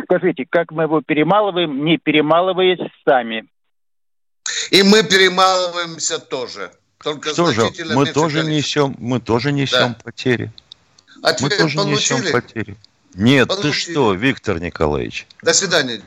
Скажите, 0.00 0.46
как 0.48 0.70
мы 0.70 0.84
его 0.84 1.02
перемалываем, 1.02 1.84
не 1.84 1.98
перемалываясь 1.98 2.78
сами? 3.04 3.44
И 4.70 4.84
мы 4.84 5.02
перемалываемся 5.02 6.20
тоже. 6.20 6.70
Только 7.02 7.30
что 7.30 7.50
же, 7.50 7.62
мы 7.92 8.06
тоже 8.06 8.44
несем, 8.44 8.94
мы 8.98 9.18
тоже 9.18 9.50
несем 9.50 9.94
да. 9.94 9.98
потери. 10.04 10.52
Ответ 11.24 11.50
мы 11.50 11.58
тоже 11.58 11.76
получили? 11.76 12.20
несем 12.20 12.32
потери. 12.32 12.76
Нет, 13.14 13.48
получили. 13.48 13.72
ты 13.72 13.78
что, 13.78 14.14
Виктор 14.14 14.60
Николаевич? 14.60 15.26
До 15.42 15.52
свидания, 15.52 16.00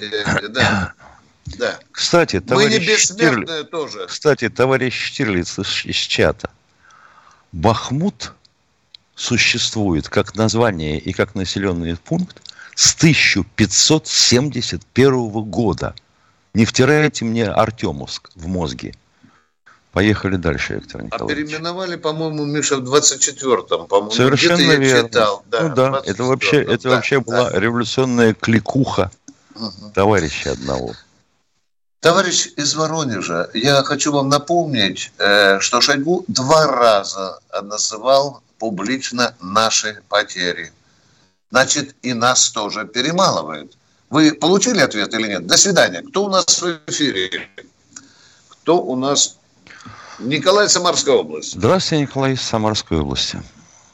да. 0.50 0.94
Да. 1.46 1.78
Кстати, 1.92 2.40
товарищ 2.40 2.74
Мы 2.74 2.80
не 2.80 2.96
Штирлиц, 2.96 3.68
тоже. 3.70 4.08
Кстати, 4.08 4.48
товарищ 4.48 5.08
Штирлиц 5.08 5.60
из, 5.60 5.86
из 5.86 5.98
чата. 5.98 6.50
Бахмут 7.52 8.32
существует 9.16 10.08
как 10.08 10.36
название 10.36 10.98
и 11.00 11.12
как 11.12 11.36
населенный 11.36 11.98
пункт 11.98 12.42
с 12.76 12.96
1571 12.96 15.44
года. 15.44 15.94
Не 16.54 16.64
втирайте 16.66 17.26
мне 17.26 17.48
Артемовск 17.48 18.30
в 18.36 18.48
мозги. 18.48 18.94
Поехали 19.94 20.38
дальше, 20.38 20.74
Виктор 20.74 21.02
а 21.02 21.04
Николаевич. 21.04 21.32
А 21.32 21.48
переименовали, 21.48 21.96
по-моему, 21.98 22.46
Миша, 22.46 22.78
в 22.78 22.84
24-м, 22.84 23.86
по-моему. 23.88 24.12
Совершенно 24.12 24.74
верно. 24.74 25.08
Читал. 25.08 25.44
Да, 25.46 25.62
ну 25.62 25.76
да, 25.76 26.02
это 26.04 26.24
вообще, 26.24 26.64
это 26.64 26.90
да, 26.90 26.90
вообще 26.96 27.20
да. 27.20 27.22
была 27.22 27.52
революционная 27.52 28.34
кликуха 28.34 29.12
угу. 29.54 29.92
товарища 29.94 30.54
одного. 30.54 30.94
Товарищ 32.00 32.48
из 32.58 32.74
Воронежа, 32.74 33.52
я 33.54 33.84
хочу 33.84 34.12
вам 34.12 34.30
напомнить, 34.30 35.12
э, 35.20 35.60
что 35.60 35.80
Шойгу 35.80 36.26
два 36.28 36.66
раза 36.68 37.40
называл 37.62 38.42
публично 38.58 39.36
наши 39.40 40.02
потери. 40.10 40.74
Значит, 41.52 41.96
и 42.02 42.14
нас 42.14 42.50
тоже 42.50 42.86
перемалывают. 42.88 43.78
Вы 44.10 44.34
получили 44.34 44.80
ответ 44.80 45.14
или 45.14 45.28
нет? 45.28 45.46
До 45.46 45.56
свидания. 45.56 46.02
Кто 46.02 46.26
у 46.26 46.30
нас 46.30 46.62
в 46.62 46.80
эфире? 46.88 47.48
Кто 48.50 48.82
у 48.82 48.96
нас 48.96 49.38
Николай, 50.20 50.68
Самарская 50.70 51.16
область. 51.16 51.54
Здравствуйте, 51.54 52.04
Николай 52.04 52.34
из 52.34 52.42
Самарской 52.42 53.00
области. 53.00 53.40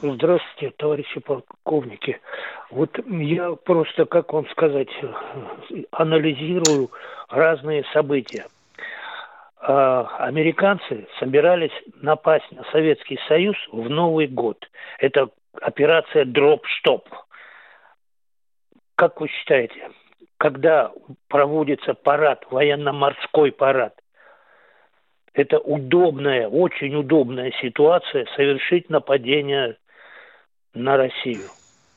Здравствуйте, 0.02 0.74
товарищи 0.76 1.20
полковники. 1.20 2.20
Вот 2.70 2.90
я 3.06 3.52
просто, 3.52 4.06
как 4.06 4.32
вам 4.32 4.48
сказать, 4.50 4.88
анализирую 5.90 6.90
разные 7.28 7.84
события. 7.92 8.46
А, 9.60 10.06
американцы 10.20 11.06
собирались 11.18 11.72
напасть 11.96 12.50
на 12.52 12.64
Советский 12.72 13.18
Союз 13.28 13.56
в 13.72 13.90
Новый 13.90 14.26
год. 14.26 14.66
Это 14.98 15.28
операция 15.60 16.24
«Дроп-стоп». 16.24 17.08
Как 18.94 19.20
вы 19.20 19.28
считаете, 19.28 19.90
когда 20.38 20.92
проводится 21.28 21.94
парад, 21.94 22.46
военно-морской 22.50 23.52
парад, 23.52 23.99
это 25.32 25.58
удобная, 25.58 26.48
очень 26.48 26.94
удобная 26.94 27.52
ситуация 27.62 28.26
совершить 28.36 28.90
нападение 28.90 29.76
на 30.74 30.96
Россию. 30.96 31.48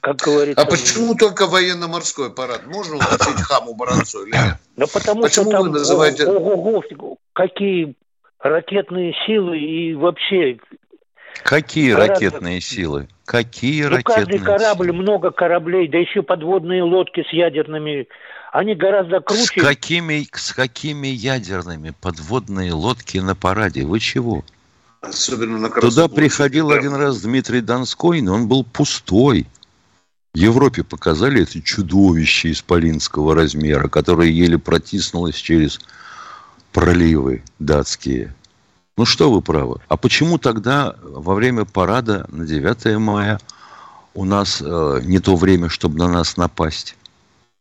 Как 0.02 0.18
говорится, 0.18 0.62
а 0.62 0.66
почему 0.66 1.16
только 1.16 1.48
военно-морской 1.48 2.34
парад? 2.34 2.66
Можно 2.66 2.98
уточнить 2.98 3.42
хаму 3.42 3.74
Баранцу 3.74 4.26
или 4.26 4.34
нет? 4.34 4.58
Да 4.76 4.86
потому 4.94 5.22
почему 5.22 5.46
что 5.46 5.52
там, 5.52 5.62
вы 5.64 5.70
называете... 5.70 6.28
Ого, 6.28 6.56
ого, 6.56 6.84
какие 7.32 7.96
ракетные 8.40 9.14
силы 9.26 9.58
и 9.58 9.94
вообще... 9.94 10.58
Какие 11.44 11.94
гораздо... 11.94 12.14
ракетные 12.14 12.60
силы? 12.60 13.08
Какие 13.26 13.84
ну, 13.84 13.92
ракетные 13.92 14.16
каждый 14.16 14.40
корабль, 14.40 14.88
силы? 14.88 14.98
много 14.98 15.32
кораблей, 15.32 15.88
да 15.88 15.98
еще 15.98 16.22
подводные 16.22 16.84
лодки 16.84 17.24
с 17.24 17.32
ядерными 17.32 18.10
они 18.54 18.76
гораздо 18.76 19.20
круче. 19.20 19.62
С 19.62 19.64
какими, 19.64 20.28
с 20.32 20.54
какими 20.54 21.08
ядерными 21.08 21.94
подводные 22.00 22.72
лодки 22.72 23.18
на 23.18 23.36
параде? 23.36 23.84
Вы 23.84 24.00
чего? 24.00 24.46
Особенно 25.02 25.58
на 25.58 25.70
Туда 25.70 26.08
приходил 26.08 26.70
да. 26.70 26.76
один 26.76 26.94
раз 26.94 27.20
Дмитрий 27.22 27.62
Донской, 27.62 28.22
но 28.22 28.36
он 28.36 28.48
был 28.48 28.64
пустой. 28.64 29.48
Европе 30.36 30.84
показали 30.84 31.42
это 31.42 31.62
чудовище 31.62 32.52
исполинского 32.52 33.34
размера, 33.34 33.88
которое 33.88 34.30
еле 34.30 34.60
протиснулось 34.60 35.36
через 35.36 35.80
проливы 36.72 37.44
датские. 37.58 38.36
Ну 38.98 39.06
что 39.06 39.32
вы 39.32 39.42
правы. 39.42 39.80
А 39.88 39.98
почему 39.98 40.38
тогда 40.38 40.96
во 41.02 41.34
время 41.34 41.66
парада 41.66 42.28
на 42.30 42.46
9 42.46 42.98
мая 43.00 43.40
у 44.14 44.26
нас 44.26 44.62
э, 44.64 45.02
не 45.04 45.18
то 45.18 45.36
время, 45.36 45.70
чтобы 45.70 45.98
на 45.98 46.08
нас 46.08 46.38
напасть? 46.38 46.96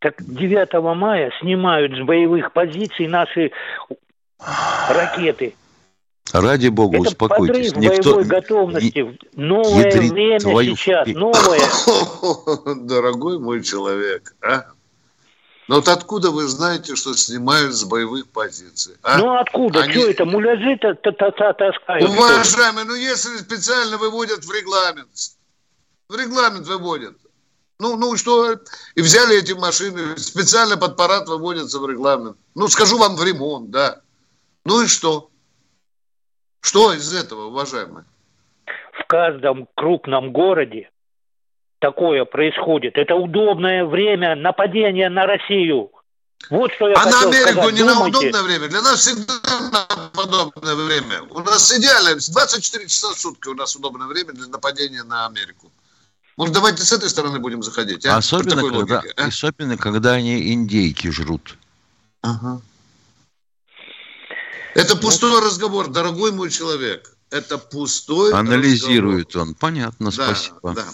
Так 0.03 0.17
9 0.19 0.97
мая 0.97 1.31
снимают 1.41 1.93
с 1.97 2.01
боевых 2.01 2.53
позиций 2.53 3.07
наши 3.07 3.53
ракеты. 4.89 5.55
Ради 6.33 6.69
бога, 6.69 6.99
Это 6.99 7.11
успокойтесь. 7.11 7.73
Подрыв 7.73 7.97
Никто 7.97 8.11
боевой 8.11 8.25
готовности. 8.25 9.19
Новое 9.35 9.91
время 9.91 10.41
твою... 10.41 10.77
сейчас, 10.77 11.07
новое. 11.09 11.61
Дорогой 12.87 13.39
мой 13.39 13.63
человек, 13.63 14.35
а? 14.41 14.65
Но 15.69 15.77
вот 15.77 15.89
откуда 15.89 16.33
вы 16.33 16.49
знаете, 16.49 16.97
что 16.97 17.15
снимают 17.15 17.73
с 17.73 17.85
боевых 17.85 18.29
позиций? 18.29 18.97
А? 19.03 19.19
Ну 19.19 19.37
откуда? 19.37 19.83
Они... 19.83 19.93
Что 19.93 20.11
это? 20.11 20.25
Муляжи-то 20.25 20.95
таскают? 20.95 22.09
Уважаемый, 22.11 22.85
ну 22.85 22.95
если 22.95 23.37
специально 23.39 23.99
выводят 23.99 24.45
в 24.45 24.53
регламент, 24.53 25.11
в 26.09 26.17
регламент 26.17 26.67
выводят, 26.67 27.15
ну, 27.79 27.97
ну 27.97 28.17
что, 28.17 28.53
и 28.95 29.03
взяли 29.03 29.39
эти 29.39 29.53
машины, 29.53 30.17
специально 30.17 30.77
под 30.77 30.97
парад 30.97 31.29
выводятся 31.29 31.79
в 31.79 31.89
регламент. 31.89 32.37
Ну, 32.55 32.69
скажу 32.69 32.99
вам, 32.99 33.17
в 33.17 33.25
ремонт, 33.25 33.71
да. 33.71 34.01
Ну 34.65 34.83
и 34.83 34.87
что? 34.87 35.31
Что 36.61 36.93
из 36.93 37.13
этого, 37.13 37.47
уважаемые? 37.47 38.05
В 38.93 39.07
каждом 39.07 39.69
крупном 39.75 40.33
городе 40.33 40.91
такое 41.81 42.25
происходит. 42.25 42.97
Это 42.97 43.15
удобное 43.17 43.85
время 43.85 44.37
нападения 44.37 45.09
на 45.09 45.27
Россию. 45.27 45.91
Вот 46.51 46.73
что 46.73 46.89
я 46.89 46.95
а 46.97 47.05
на 47.07 47.21
Америку 47.23 47.53
сказать. 47.53 47.75
не 47.75 47.81
Думайте. 47.81 47.95
на 47.95 48.07
удобное 48.07 48.43
время. 48.43 48.69
Для 48.69 48.83
нас 48.83 49.01
всегда 49.01 49.35
на 49.71 50.09
подобное 50.15 50.75
время. 50.75 51.23
У 51.31 51.41
нас 51.41 51.73
идеально. 51.73 52.15
24 52.15 52.87
часа 52.87 53.09
в 53.13 53.19
сутки 53.19 53.49
у 53.49 53.55
нас 53.55 53.77
удобное 53.77 54.07
время 54.07 54.33
для 54.33 54.47
нападения 54.49 55.03
на 55.03 55.27
Америку. 55.27 55.71
Может, 56.37 56.55
давайте 56.55 56.83
с 56.83 56.93
этой 56.93 57.11
стороны 57.11 57.39
будем 57.39 57.63
заходить, 57.63 58.07
а? 58.07 58.17
Особенно, 58.17 58.63
когда, 58.63 58.97
логике, 59.01 59.13
а? 59.17 59.27
особенно 59.27 59.77
когда 59.77 60.13
они 60.13 60.53
индейки 60.53 61.09
жрут. 61.09 61.57
Ага. 62.23 62.63
Это 64.75 64.97
пустой 64.97 65.45
разговор, 65.45 65.89
дорогой 65.91 66.33
мой 66.33 66.51
человек. 66.51 67.15
Это 67.31 67.59
пустой 67.59 68.33
Анализирует 68.33 69.29
разговор. 69.29 69.49
он. 69.49 69.55
Понятно, 69.55 70.11
да, 70.11 70.35
спасибо. 70.35 70.75
Да. 70.75 70.87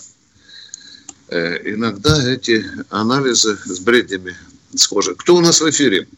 Э, 1.28 1.74
иногда 1.74 2.22
эти 2.22 2.64
анализы 2.90 3.56
с 3.56 3.80
бреднями 3.80 4.36
схожи. 4.74 5.14
Кто 5.14 5.36
у 5.36 5.40
нас 5.40 5.60
в 5.60 5.68
эфире? 5.70 6.08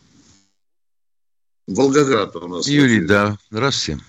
Волгоград 1.66 2.36
у 2.36 2.48
нас. 2.48 2.66
Юрий, 2.66 3.00
да. 3.00 3.36
Здравствуйте. 3.50 4.02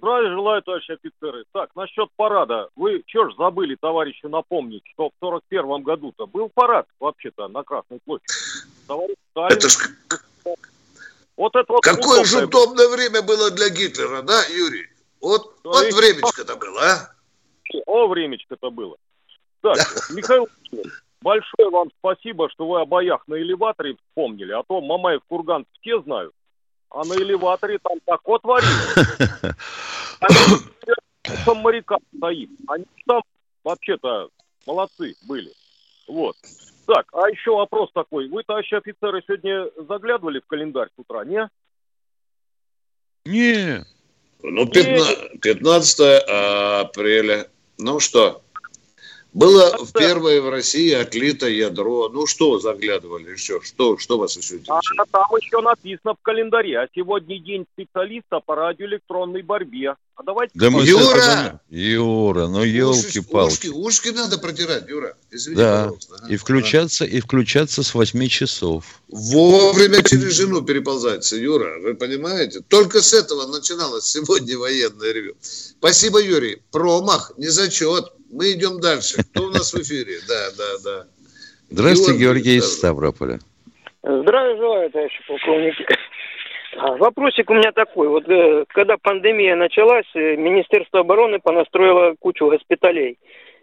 Здравия 0.00 0.30
желаю, 0.30 0.62
товарищи 0.62 0.92
офицеры. 0.92 1.44
Так, 1.52 1.76
насчет 1.76 2.08
парада. 2.16 2.70
Вы 2.74 3.04
что 3.06 3.28
ж 3.28 3.34
забыли, 3.36 3.76
товарищу, 3.78 4.30
напомнить, 4.30 4.82
что 4.94 5.10
в 5.10 5.12
41 5.20 5.82
году-то 5.82 6.26
был 6.26 6.48
парад 6.48 6.86
вообще-то 6.98 7.48
на 7.48 7.62
Красной 7.62 8.00
площади. 8.06 8.32
Товарищ 8.88 9.16
Сталин... 9.30 9.58
Это 9.58 9.68
ж... 9.68 9.76
Вот 11.36 11.54
это 11.54 11.70
вот 11.70 11.82
Какое 11.82 12.24
же 12.24 12.46
удобное 12.46 12.88
время 12.88 13.20
было 13.20 13.50
для 13.50 13.68
Гитлера, 13.68 14.22
да, 14.22 14.42
Юрий? 14.46 14.88
Вот, 15.20 15.54
да 15.64 15.70
вот 15.70 15.92
времечко-то 15.92 16.56
было, 16.56 16.80
а? 16.80 17.14
О, 17.84 18.08
времечко-то 18.08 18.70
было. 18.70 18.96
Так, 19.60 19.76
Михаил 20.14 20.48
большое 21.20 21.68
вам 21.68 21.90
спасибо, 21.98 22.48
что 22.48 22.66
вы 22.66 22.80
о 22.80 22.86
боях 22.86 23.22
на 23.26 23.34
элеваторе 23.34 23.96
вспомнили, 23.96 24.52
а 24.52 24.62
то 24.66 24.80
Мамаев 24.80 25.20
Курган 25.28 25.66
все 25.78 26.00
знают 26.00 26.32
а 26.90 27.04
на 27.04 27.14
элеваторе 27.14 27.78
там 27.78 27.98
такое 28.04 28.38
творилось. 28.38 29.54
Там 31.44 31.58
моряка 31.58 31.96
стоит. 32.16 32.50
Они 32.66 32.84
там 33.06 33.22
вообще-то 33.62 34.30
молодцы 34.66 35.14
были. 35.28 35.52
Вот. 36.08 36.34
Так, 36.86 37.06
а 37.12 37.28
еще 37.30 37.52
вопрос 37.54 37.90
такой. 37.94 38.28
Вы, 38.28 38.42
товарищи 38.42 38.74
офицеры, 38.74 39.22
сегодня 39.26 39.66
заглядывали 39.88 40.40
в 40.40 40.46
календарь 40.46 40.88
с 40.88 40.98
утра, 40.98 41.24
не? 41.24 41.48
Не. 43.26 43.84
Ну, 44.42 44.66
15, 44.66 45.40
15 45.40 46.00
апреля. 46.80 47.48
Ну 47.78 48.00
что, 48.00 48.42
Было 49.32 49.76
в 49.84 49.92
первое 49.92 50.40
в 50.40 50.48
России 50.48 50.92
отлито 50.92 51.48
ядро. 51.48 52.08
Ну 52.08 52.26
что 52.26 52.58
заглядывали 52.58 53.30
еще? 53.30 53.60
Что, 53.62 53.96
что 53.96 54.18
вас 54.18 54.36
еще 54.36 54.56
интересует? 54.56 54.98
А 54.98 55.04
там 55.06 55.26
еще 55.40 55.60
написано 55.60 56.14
в 56.14 56.22
календаре. 56.22 56.80
А 56.80 56.88
сегодня 56.94 57.38
день 57.38 57.64
специалиста 57.72 58.40
по 58.40 58.56
радиоэлектронной 58.56 59.42
борьбе. 59.42 59.94
А 60.20 60.22
давайте... 60.22 60.52
Да 60.54 60.68
мы 60.68 60.82
Юра! 60.84 61.60
Юра, 61.70 62.46
ну 62.46 62.62
елки-палки. 62.62 63.68
Ушки, 63.68 63.68
ушки 63.68 64.08
надо 64.10 64.36
протирать, 64.36 64.86
Юра. 64.86 65.16
Извини, 65.30 65.56
да, 65.56 65.84
пожалуйста. 65.84 66.26
и 66.28 66.36
включаться, 66.36 67.04
и 67.06 67.20
включаться 67.20 67.82
с 67.82 67.94
8 67.94 68.28
часов. 68.28 68.84
Вовремя 69.08 70.02
через 70.02 70.34
жену 70.34 70.60
переползается, 70.60 71.36
Юра, 71.36 71.80
вы 71.80 71.94
понимаете? 71.94 72.60
Только 72.68 73.00
с 73.00 73.14
этого 73.14 73.46
начиналось 73.46 74.04
сегодня 74.04 74.58
военное 74.58 75.10
ревю. 75.10 75.36
Спасибо, 75.40 76.20
Юрий. 76.20 76.60
Промах, 76.70 77.32
не 77.38 77.48
зачет. 77.48 78.12
Мы 78.30 78.52
идем 78.52 78.78
дальше. 78.78 79.22
Кто 79.22 79.44
у 79.44 79.50
нас 79.50 79.72
в 79.72 79.80
эфире? 79.80 80.20
Да, 80.28 80.50
да, 80.58 80.78
да. 80.84 81.06
Здравствуйте, 81.70 82.18
Георгий 82.20 82.58
из 82.58 82.70
Ставрополя. 82.70 83.40
Здравия 84.02 84.56
желаю, 84.58 84.90
товарищи 84.90 85.22
полковники. 85.26 85.86
А, 86.76 86.96
вопросик 86.96 87.50
у 87.50 87.54
меня 87.54 87.72
такой. 87.72 88.08
Вот 88.08 88.28
э, 88.28 88.64
когда 88.68 88.96
пандемия 88.96 89.56
началась, 89.56 90.06
э, 90.14 90.36
Министерство 90.36 91.00
обороны 91.00 91.40
понастроило 91.40 92.14
кучу 92.18 92.46
госпиталей 92.46 93.18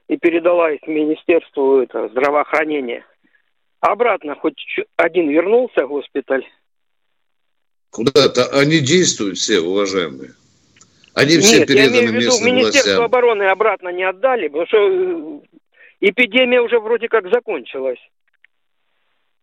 и 0.08 0.18
передала 0.18 0.72
их 0.72 0.86
Министерству 0.88 1.80
это, 1.80 2.10
здравоохранения. 2.10 3.06
Обратно 3.80 4.36
хоть 4.36 4.62
один 4.98 5.30
вернулся 5.30 5.86
в 5.86 5.90
госпиталь? 5.90 6.46
Куда-то 7.92 8.46
они 8.60 8.80
действуют 8.80 9.38
все, 9.38 9.60
уважаемые. 9.60 10.32
Они 11.14 11.38
все 11.38 11.60
Нет, 11.60 11.68
переданы 11.68 11.96
я 11.96 12.06
имею 12.06 12.32
в 12.32 12.36
виду, 12.36 12.46
Министерство 12.46 12.90
властям. 12.90 13.06
обороны 13.06 13.44
обратно 13.44 13.90
не 13.90 14.04
отдали, 14.04 14.48
потому 14.50 14.68
что 14.68 14.78
э, 14.78 15.40
эпидемия 16.02 16.62
уже 16.62 16.80
вроде 16.80 17.08
как 17.08 17.32
закончилась. 17.32 18.00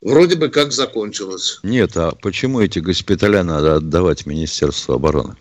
Вроде 0.04 0.36
бы 0.36 0.50
как 0.50 0.70
закончилось. 0.70 1.60
Нет, 1.62 1.96
а 1.96 2.12
почему 2.20 2.60
эти 2.60 2.78
госпиталя 2.78 3.42
надо 3.42 3.76
отдавать 3.76 4.26
Министерству 4.26 4.92
обороны? 4.94 5.34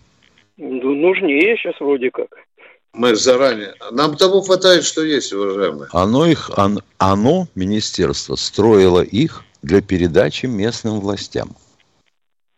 Ну, 0.56 0.94
нужнее 0.94 1.56
сейчас 1.58 1.78
вроде 1.80 2.10
как. 2.10 2.28
Мы 2.94 3.14
заранее... 3.14 3.74
Нам 3.90 4.16
того 4.16 4.40
хватает, 4.40 4.84
что 4.84 5.02
есть, 5.04 5.32
уважаемые. 5.34 5.88
Оно 5.92 6.26
их, 6.26 6.50
он- 6.56 6.80
оно, 6.96 7.46
министерство, 7.54 8.36
строило 8.36 9.02
их 9.02 9.44
для 9.62 9.82
передачи 9.82 10.46
местным 10.46 11.00
властям. 11.00 11.50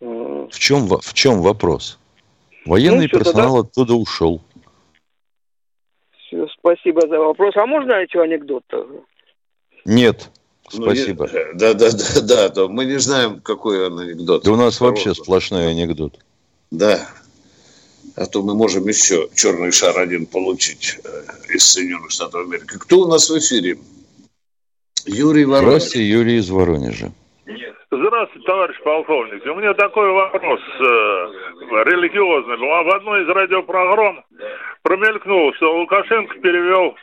М, 0.01 0.49
В 0.51 0.59
чем, 0.59 0.87
во- 0.87 1.01
в 1.01 1.13
чем 1.13 1.41
вопрос? 1.43 1.99
Военный 2.67 3.09
Ну, 3.11 3.19
персонал 3.19 3.59
оттуда 3.59 3.95
ушел. 3.95 4.43
всё, 6.19 6.47
спасибо 6.59 7.01
за 7.09 7.19
вопрос. 7.19 7.57
А 7.57 7.67
можно 7.67 7.93
еще 7.95 8.21
анекдот-то? 8.23 8.87
Нет, 9.85 10.31
спасибо. 10.69 11.29
не- 11.33 11.55
Да, 11.55 11.75
да, 11.75 11.91
да, 11.93 12.21
да, 12.23 12.49
то 12.49 12.69
мы 12.69 12.85
не 12.85 12.99
знаем, 12.99 13.41
какой 13.41 13.87
он 13.87 13.99
анекдот. 13.99 14.45
Да 14.45 14.53
у 14.53 14.57
нас 14.57 14.81
вообще 14.81 15.07
Просто. 15.07 15.23
сплошной 15.25 15.71
анекдот. 15.71 16.19
Да. 16.71 17.09
А 18.17 18.27
то 18.27 18.43
мы 18.43 18.55
можем 18.55 18.87
еще 18.89 19.29
черный 19.35 19.73
шар 19.73 19.99
один 19.99 20.27
получить 20.27 20.99
э, 21.05 21.55
из 21.55 21.65
Соединенных 21.67 22.11
Штатов 22.11 22.47
Америки. 22.47 22.79
Кто 22.79 23.01
у 23.01 23.09
нас 23.09 23.29
в 23.29 23.39
эфире? 23.39 23.79
Юрий 25.05 25.45
Воронеж. 25.45 25.69
Здравствуйте, 25.83 26.09
Юрий 26.09 26.37
из 26.39 26.51
Воронежа. 26.51 27.13
Здравствуйте, 27.91 28.47
товарищ 28.47 28.77
полковник. 28.83 29.43
У 29.45 29.55
меня 29.55 29.73
такой 29.75 30.11
вопрос 30.11 30.61
э, 30.61 30.85
религиозный. 31.85 32.57
В 32.57 32.95
одной 32.97 33.23
из 33.23 33.29
радиопрограмм 33.29 34.25
промелькнуло, 34.87 35.53
что 35.57 35.81
Лукашенко 35.81 36.39
перевел 36.39 36.95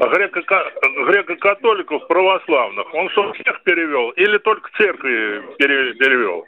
греко- 0.00 0.42
греко-католиков 1.06 2.04
православных. 2.08 2.92
Он 2.94 3.08
что, 3.10 3.32
всех 3.32 3.62
перевел 3.62 4.10
или 4.10 4.38
только 4.38 4.68
церкви 4.76 5.40
пере- 5.56 5.94
перевел? 5.94 6.44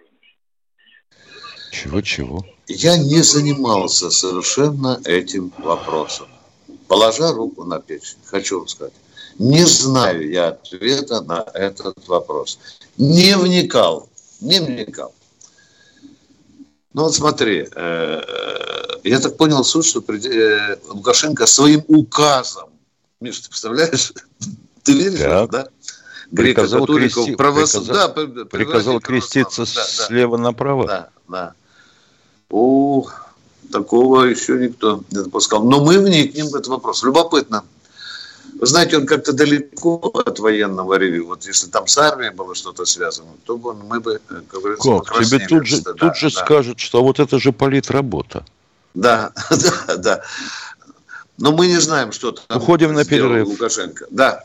Чего-чего? 1.71 2.45
Я 2.67 2.97
не 2.97 3.23
занимался 3.23 4.11
совершенно 4.11 5.01
этим 5.05 5.53
вопросом. 5.59 6.27
Положа 6.89 7.33
руку 7.33 7.63
на 7.63 7.79
печень, 7.79 8.19
хочу 8.27 8.59
вам 8.59 8.67
сказать. 8.67 8.95
Не 9.39 9.65
знаю 9.65 10.29
я 10.29 10.49
ответа 10.49 11.21
на 11.21 11.47
этот 11.55 12.09
вопрос. 12.09 12.59
Не 12.97 13.37
вникал, 13.37 14.09
не 14.41 14.59
вникал. 14.59 15.15
Ну 16.95 17.03
вот 17.03 17.15
смотри, 17.15 17.69
э, 17.75 18.21
я 19.05 19.21
так 19.21 19.37
понял 19.37 19.63
суть, 19.65 19.87
что 19.87 20.03
э, 20.09 20.77
Лукашенко 20.89 21.47
своим 21.47 21.85
указом, 21.89 22.71
Миш, 23.21 23.41
ты 23.41 23.49
представляешь? 23.49 24.13
Ты 24.85 24.93
веришь, 24.95 25.19
Так. 25.21 25.51
да? 25.51 25.69
Приказал 26.35 26.87
крести- 26.87 27.35
правос- 27.37 27.85
приказал- 27.85 27.85
да, 27.85 28.45
Приказал 28.47 29.01
креститься. 29.01 29.65
Да, 29.65 29.83
да. 29.83 30.07
слева 30.07 30.37
направо. 30.39 30.87
Да, 30.87 31.09
да. 31.29 31.53
О, 32.51 33.07
такого 33.71 34.25
еще 34.25 34.55
никто 34.59 35.03
не 35.11 35.25
допускал. 35.25 35.65
Но 35.65 35.85
мы 35.85 35.99
вникнем 35.99 36.47
в 36.47 36.55
этот 36.55 36.69
вопрос. 36.69 37.03
Любопытно. 37.03 37.65
Вы 38.55 38.67
знаете, 38.67 38.97
он 38.97 39.07
как-то 39.07 39.33
далеко 39.33 39.97
от 40.27 40.39
военного 40.39 40.95
ревю. 40.95 41.27
Вот 41.27 41.47
если 41.47 41.69
там 41.69 41.87
с 41.87 41.97
армией 41.99 42.31
было 42.31 42.55
что-то 42.55 42.85
связано, 42.85 43.31
то 43.45 43.57
бы 43.57 43.75
мы 43.75 44.01
бы, 44.01 44.21
э, 44.29 44.35
как 44.49 44.61
говорится, 44.61 45.01
Как? 45.01 45.25
Тебе 45.25 45.47
тут 45.47 45.67
же, 45.67 45.77
стыда. 45.77 45.99
тут 45.99 46.17
же 46.17 46.31
да. 46.35 46.41
скажут, 46.45 46.81
что 46.81 47.03
вот 47.03 47.21
это 47.21 47.39
же 47.39 47.53
политработа. 47.53 48.45
Да, 48.95 49.33
да, 49.87 49.97
да. 49.97 50.23
Но 51.39 51.53
мы 51.53 51.69
не 51.69 51.79
знаем, 51.79 52.11
что 52.13 52.33
там 52.33 52.59
Уходим 52.59 52.95
на 52.95 53.05
перерыв. 53.05 53.47
Лукашенко. 53.47 54.07
Да. 54.11 54.45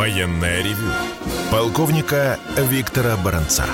Военное 0.00 0.62
ревю 0.62 0.90
полковника 1.52 2.40
Виктора 2.56 3.18
Баранца. 3.18 3.66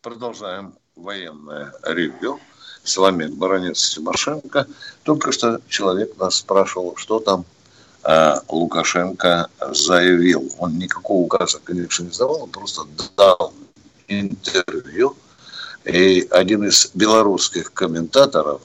Продолжаем 0.00 0.72
военное 0.96 1.70
ревью. 1.82 2.40
С 2.82 2.96
вами 2.96 3.26
Баранец 3.26 3.90
Тимошенко. 3.90 4.66
Только 5.02 5.32
что 5.32 5.60
человек 5.68 6.16
нас 6.16 6.36
спрашивал, 6.36 6.96
что 6.96 7.20
там 7.20 7.44
э, 8.04 8.36
Лукашенко 8.48 9.50
заявил. 9.72 10.50
Он 10.58 10.78
никакого 10.78 11.20
указа, 11.20 11.60
конечно, 11.62 12.04
не 12.04 12.10
сдавал, 12.10 12.44
он 12.44 12.50
просто 12.50 12.84
дал 13.18 13.52
интервью. 14.08 15.14
И 15.84 16.26
один 16.30 16.64
из 16.64 16.90
белорусских 16.94 17.70
комментаторов 17.74 18.62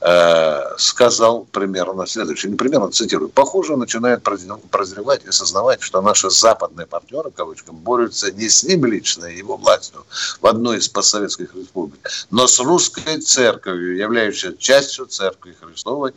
э, 0.00 0.60
сказал 0.78 1.46
примерно 1.52 2.06
следующее. 2.06 2.50
Не 2.50 2.56
примерно 2.56 2.90
цитирую. 2.90 3.28
Похоже, 3.28 3.76
начинает 3.76 4.22
прозрев- 4.22 4.66
прозревать 4.70 5.24
и 5.24 5.28
осознавать, 5.28 5.82
что 5.82 6.00
наши 6.00 6.30
западные 6.30 6.86
партнеры, 6.86 7.30
в 7.30 7.72
борются 7.72 8.32
не 8.32 8.48
с 8.48 8.64
ним 8.64 8.84
лично 8.84 9.26
и 9.26 9.38
его 9.38 9.56
властью 9.56 10.04
в 10.40 10.46
одной 10.46 10.78
из 10.78 10.88
постсоветских 10.88 11.54
республик, 11.54 12.00
но 12.30 12.46
с 12.46 12.58
русской 12.60 13.20
церковью, 13.20 13.96
являющейся 13.96 14.56
частью 14.56 15.06
церкви 15.06 15.56
Христовой 15.60 16.12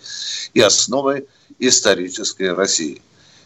и 0.53 0.61
основой 0.61 1.27
исторической 1.59 2.53
России. 2.53 3.01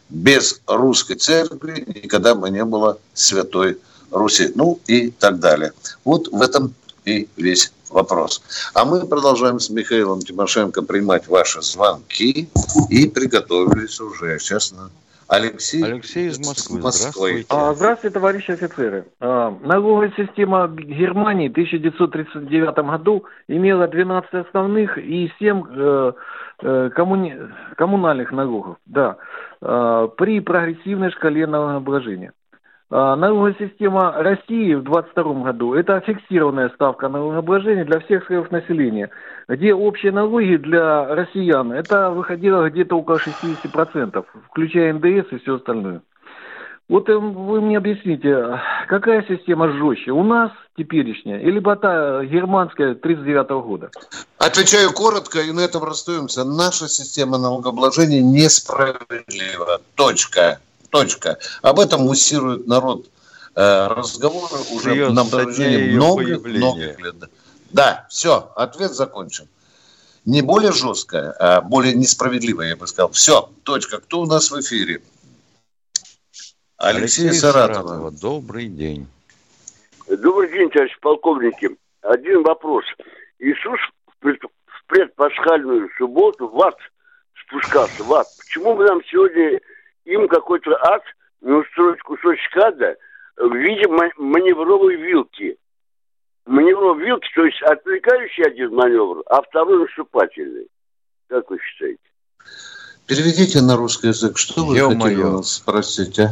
Без 0.09 0.61
русской 0.67 1.15
церкви 1.15 1.85
никогда 2.03 2.33
бы 2.33 2.49
не 2.49 2.63
было 2.63 2.97
святой 3.13 3.77
Руси. 4.11 4.51
Ну 4.55 4.79
и 4.87 5.11
так 5.11 5.39
далее. 5.39 5.73
Вот 6.05 6.29
в 6.29 6.41
этом 6.41 6.73
и 7.05 7.27
весь 7.35 7.71
вопрос. 7.89 8.41
А 8.73 8.85
мы 8.85 9.05
продолжаем 9.05 9.59
с 9.59 9.69
Михаилом 9.69 10.19
Тимошенко 10.19 10.81
принимать 10.81 11.27
ваши 11.27 11.61
звонки 11.61 12.49
и 12.89 13.07
приготовились 13.09 13.99
уже, 13.99 14.39
честно. 14.39 14.89
Алексей, 15.29 15.83
Алексей 15.83 16.29
из 16.29 16.39
Москвы. 16.39 16.79
Москвы. 16.79 17.01
Здравствуйте. 17.09 17.45
А, 17.49 17.73
Здравствуйте, 17.73 18.13
товарищи 18.13 18.51
офицеры. 18.51 19.05
А, 19.19 19.53
Налоговая 19.61 20.13
система 20.15 20.67
Германии 20.69 21.49
в 21.49 21.51
1939 21.51 22.77
году 22.77 23.25
имела 23.49 23.87
12 23.87 24.33
основных 24.33 24.97
и 24.97 25.29
7 25.37 25.63
э, 25.69 26.13
э, 26.61 26.89
коммуни- 26.95 27.51
коммунальных 27.75 28.31
налогов. 28.31 28.77
Да. 28.85 29.17
А, 29.61 30.07
При 30.07 30.39
прогрессивной 30.39 31.11
шкале 31.11 31.45
налогообложения. 31.45 32.31
А, 32.89 33.17
налоговая 33.17 33.55
система 33.59 34.13
России 34.13 34.73
в 34.73 34.83
2022 34.83 35.43
году– 35.43 35.73
это 35.75 35.99
фиксированная 35.99 36.69
ставка 36.69 37.09
налогообложения 37.09 37.83
для 37.83 37.99
всех 37.99 38.25
слоев 38.25 38.49
населения, 38.49 39.09
где 39.49 39.73
общие 39.73 40.13
налоги 40.13 40.55
для 40.55 41.13
россиян– 41.13 41.71
это 41.73 42.11
выходило 42.11 42.69
где-то 42.69 42.95
около 42.95 43.17
60%, 43.17 44.23
включая 44.49 44.93
НДС 44.93 45.31
и 45.31 45.37
все 45.39 45.55
остальное. 45.55 46.01
Вот 46.87 47.09
э, 47.09 47.17
вы 47.17 47.59
мне 47.59 47.77
объясните, 47.77 48.61
какая 48.87 49.25
система 49.27 49.69
жестче, 49.73 50.11
у 50.11 50.23
нас 50.23 50.51
теперешняя, 50.77 51.39
или 51.39 51.59
та 51.59 52.23
германская 52.23 52.95
39 52.95 53.49
-го 53.49 53.61
года? 53.63 53.91
Отвечаю 54.37 54.93
коротко, 54.93 55.39
и 55.41 55.51
на 55.51 55.59
этом 55.59 55.83
расстаемся. 55.83 56.45
Наша 56.45 56.87
система 56.87 57.37
налогообложения 57.37 58.21
несправедлива. 58.21 59.81
Точка. 59.95 60.59
Точка. 60.89 61.37
Об 61.61 61.79
этом 61.79 62.01
муссирует 62.01 62.67
народ 62.67 63.09
э, 63.55 63.87
разговоры 63.87 64.55
уже 64.71 64.91
Ее 64.91 65.09
на 65.09 65.25
протяжении 65.25 65.95
многих, 65.95 66.43
многих 66.43 66.99
лет. 66.99 67.15
Да, 67.71 68.05
все, 68.09 68.51
ответ 68.55 68.91
закончен. 68.91 69.47
Не 70.25 70.41
более 70.41 70.71
жесткая, 70.71 71.31
а 71.39 71.61
более 71.61 71.93
несправедливая, 71.93 72.69
я 72.69 72.75
бы 72.75 72.87
сказал. 72.87 73.11
Все, 73.11 73.49
точка. 73.63 73.99
Кто 73.99 74.21
у 74.21 74.25
нас 74.25 74.51
в 74.51 74.59
эфире? 74.59 75.01
Алексей, 76.77 77.23
Алексей 77.23 77.39
Саратова. 77.39 77.87
Саратова. 77.87 78.11
Добрый 78.11 78.67
день. 78.67 79.07
Добрый 80.07 80.51
день, 80.51 80.69
товарищ 80.69 80.97
полковники. 81.01 81.77
Один 82.01 82.43
вопрос. 82.43 82.85
Иисус 83.39 83.79
в 84.21 84.87
предпасхальную 84.87 85.89
субботу 85.97 86.47
в 86.47 86.61
ад 86.61 86.75
спускался, 87.45 88.03
в 88.03 88.13
ад. 88.13 88.27
Почему 88.37 88.75
бы 88.75 88.85
нам 88.85 89.01
сегодня 89.09 89.59
им 90.07 90.27
какой-то 90.27 90.71
ад 90.81 91.03
не 91.41 91.51
устроить 91.51 92.01
кусочек 92.01 92.57
ада 92.57 92.95
в 93.35 93.53
виде 93.53 93.87
маневровой 94.17 94.95
вилки? 94.95 95.57
Маневровой 96.45 97.05
вилки, 97.05 97.27
то 97.35 97.45
есть 97.45 97.61
отвлекающий 97.61 98.45
один 98.45 98.73
маневр, 98.73 99.21
а 99.27 99.41
второй 99.41 99.79
наступательный. 99.85 100.67
Как 101.27 101.49
вы 101.49 101.59
считаете? 101.59 101.99
Переведите 103.05 103.61
на 103.61 103.75
русский 103.75 104.07
язык. 104.07 104.37
Что 104.37 104.65
вы 104.65 104.77
Ё 104.77 104.89
хотели 104.89 105.23
нас 105.23 105.53
спросить, 105.55 106.19
а? 106.19 106.31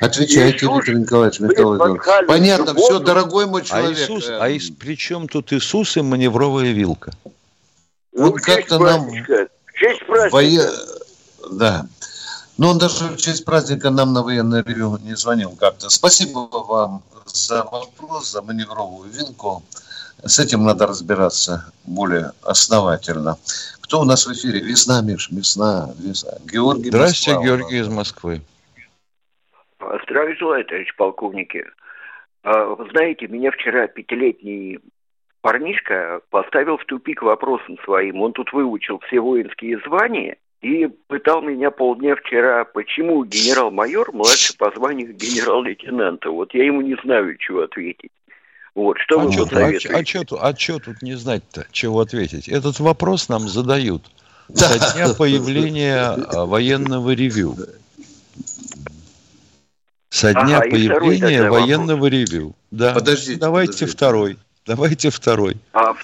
Отвечайте, 0.00 0.66
Иисус, 0.66 0.76
Виктор 0.78 0.94
Николаевич, 0.96 1.40
Михаил 1.40 1.98
Понятно, 2.26 2.74
все, 2.74 2.98
дорогой 2.98 3.46
мой 3.46 3.62
а 3.62 3.64
человек. 3.64 3.96
А, 3.96 4.02
Иисус, 4.02 4.28
а 4.28 4.48
из, 4.48 4.70
при 4.70 4.96
чем 4.96 5.28
тут 5.28 5.52
Иисус 5.52 5.96
и 5.96 6.02
маневровая 6.02 6.72
вилка? 6.72 7.12
Ну, 8.12 8.32
вот 8.32 8.40
как-то 8.40 8.80
нам... 8.80 9.08
В 9.08 9.72
честь 9.74 10.04
праздника. 10.06 10.32
Вое... 10.32 10.62
Да. 11.52 11.86
Но 12.56 12.70
он 12.70 12.78
даже 12.78 13.06
в 13.06 13.16
честь 13.16 13.44
праздника 13.44 13.90
нам 13.90 14.12
на 14.12 14.22
военное 14.22 14.62
ревю 14.62 14.96
не 14.98 15.16
звонил 15.16 15.56
как-то. 15.58 15.90
Спасибо 15.90 16.48
вам 16.52 17.02
за 17.26 17.64
вопрос, 17.64 18.30
за 18.30 18.42
маневровую 18.42 19.10
вилку. 19.10 19.62
С 20.22 20.38
этим 20.38 20.64
надо 20.64 20.86
разбираться 20.86 21.72
более 21.84 22.32
основательно. 22.42 23.36
Кто 23.80 24.00
у 24.00 24.04
нас 24.04 24.26
в 24.26 24.32
эфире? 24.32 24.60
Весна, 24.60 25.02
Миш, 25.02 25.30
весна, 25.30 25.90
весна. 25.98 26.32
Георгий 26.50 26.90
Здравствуйте, 26.90 27.38
Москва. 27.38 27.44
Георгий 27.44 27.78
из 27.78 27.88
Москвы. 27.88 28.40
Здравия 30.04 30.36
желаю, 30.36 30.64
товарищ 30.64 30.94
полковники. 30.96 31.66
А, 32.44 32.76
знаете, 32.92 33.26
меня 33.26 33.50
вчера 33.50 33.88
пятилетний 33.88 34.78
парнишка 35.42 36.20
поставил 36.30 36.78
в 36.78 36.84
тупик 36.86 37.22
вопросом 37.22 37.78
своим. 37.84 38.22
Он 38.22 38.32
тут 38.32 38.52
выучил 38.52 39.00
все 39.00 39.20
воинские 39.20 39.78
звания 39.80 40.36
и 40.64 40.86
пытал 40.86 41.42
меня 41.42 41.70
полдня 41.70 42.16
вчера, 42.16 42.64
почему 42.64 43.22
генерал-майор 43.24 44.12
младше 44.12 44.56
по 44.56 44.70
званию 44.74 45.12
генерал-лейтенанта. 45.12 46.30
Вот 46.30 46.54
я 46.54 46.64
ему 46.64 46.80
не 46.80 46.96
знаю, 47.04 47.36
чего 47.36 47.64
ответить. 47.64 48.10
Вот, 48.74 48.96
что 48.98 49.20
а 49.20 49.24
вы 49.24 49.32
что, 49.32 49.42
посоветуете? 49.44 49.88
А, 49.90 49.98
а, 49.98 50.04
что, 50.04 50.38
а 50.42 50.56
что 50.56 50.78
тут 50.78 51.02
не 51.02 51.14
знать-то, 51.16 51.66
чего 51.70 52.00
ответить? 52.00 52.48
Этот 52.48 52.80
вопрос 52.80 53.28
нам 53.28 53.40
задают 53.40 54.04
со 54.54 54.94
дня 54.94 55.08
появления 55.18 55.98
а, 55.98 56.46
военного 56.46 57.10
ревю. 57.10 57.56
Со 60.08 60.32
дня 60.32 60.60
ага, 60.60 60.70
появления 60.70 61.50
военного 61.50 62.04
вопрос. 62.04 62.10
ревю. 62.10 62.54
Да. 62.70 62.94
Подождите. 62.94 63.38
Давайте 63.38 63.72
подождите. 63.72 63.92
второй. 63.92 64.38
Давайте 64.64 65.10
второй. 65.10 65.56
А 65.74 65.94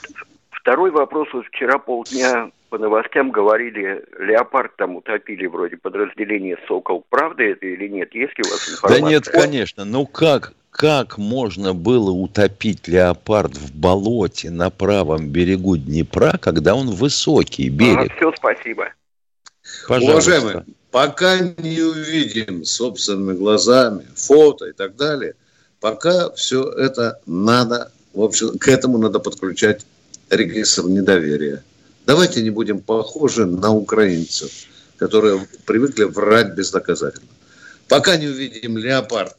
второй 0.50 0.90
вопрос. 0.90 1.28
Вот 1.32 1.46
вчера 1.46 1.78
полдня 1.78 2.50
по 2.70 2.78
новостям 2.78 3.32
говорили, 3.32 4.04
леопард 4.18 4.76
там 4.76 4.96
утопили 4.96 5.46
вроде 5.46 5.76
подразделение 5.76 6.56
«Сокол». 6.68 7.04
Правда 7.10 7.42
это 7.42 7.66
или 7.66 7.88
нет? 7.88 8.14
Есть 8.14 8.38
ли 8.38 8.44
у 8.46 8.50
вас 8.50 8.70
информация? 8.70 9.02
Да 9.02 9.10
нет, 9.10 9.28
конечно. 9.28 9.84
Ну 9.84 10.06
как, 10.06 10.54
как 10.70 11.18
можно 11.18 11.74
было 11.74 12.10
утопить 12.12 12.86
леопард 12.86 13.56
в 13.56 13.74
болоте 13.74 14.50
на 14.50 14.70
правом 14.70 15.28
берегу 15.28 15.76
Днепра, 15.76 16.38
когда 16.40 16.74
он 16.76 16.90
высокий 16.90 17.68
берег? 17.68 18.12
А, 18.12 18.16
все, 18.16 18.32
спасибо. 18.36 18.92
Пожалуйста. 19.88 20.12
Уважаемые, 20.12 20.64
пока 20.92 21.38
не 21.38 21.82
увидим 21.82 22.64
собственными 22.64 23.36
глазами 23.36 24.06
фото 24.14 24.66
и 24.66 24.72
так 24.72 24.94
далее, 24.96 25.34
пока 25.80 26.30
все 26.30 26.62
это 26.70 27.20
надо, 27.26 27.90
в 28.14 28.22
общем, 28.22 28.58
к 28.58 28.68
этому 28.68 28.98
надо 28.98 29.18
подключать 29.18 29.84
регистр 30.30 30.84
недоверия. 30.84 31.64
Давайте 32.06 32.42
не 32.42 32.50
будем 32.50 32.80
похожи 32.80 33.46
на 33.46 33.72
украинцев, 33.72 34.50
которые 34.96 35.46
привыкли 35.64 36.04
врать 36.04 36.54
бездоказательно. 36.54 37.28
Пока 37.88 38.16
не 38.16 38.28
увидим 38.28 38.78
леопард 38.78 39.36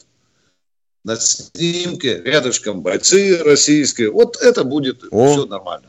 на 1.04 1.15
снимке, 1.15 2.21
рядышком 2.24 2.82
бойцы 2.82 3.41
российские, 3.43 4.12
вот 4.12 4.38
это 4.38 4.63
будет 4.63 5.04
О, 5.12 5.32
все 5.32 5.45
нормально. 5.45 5.88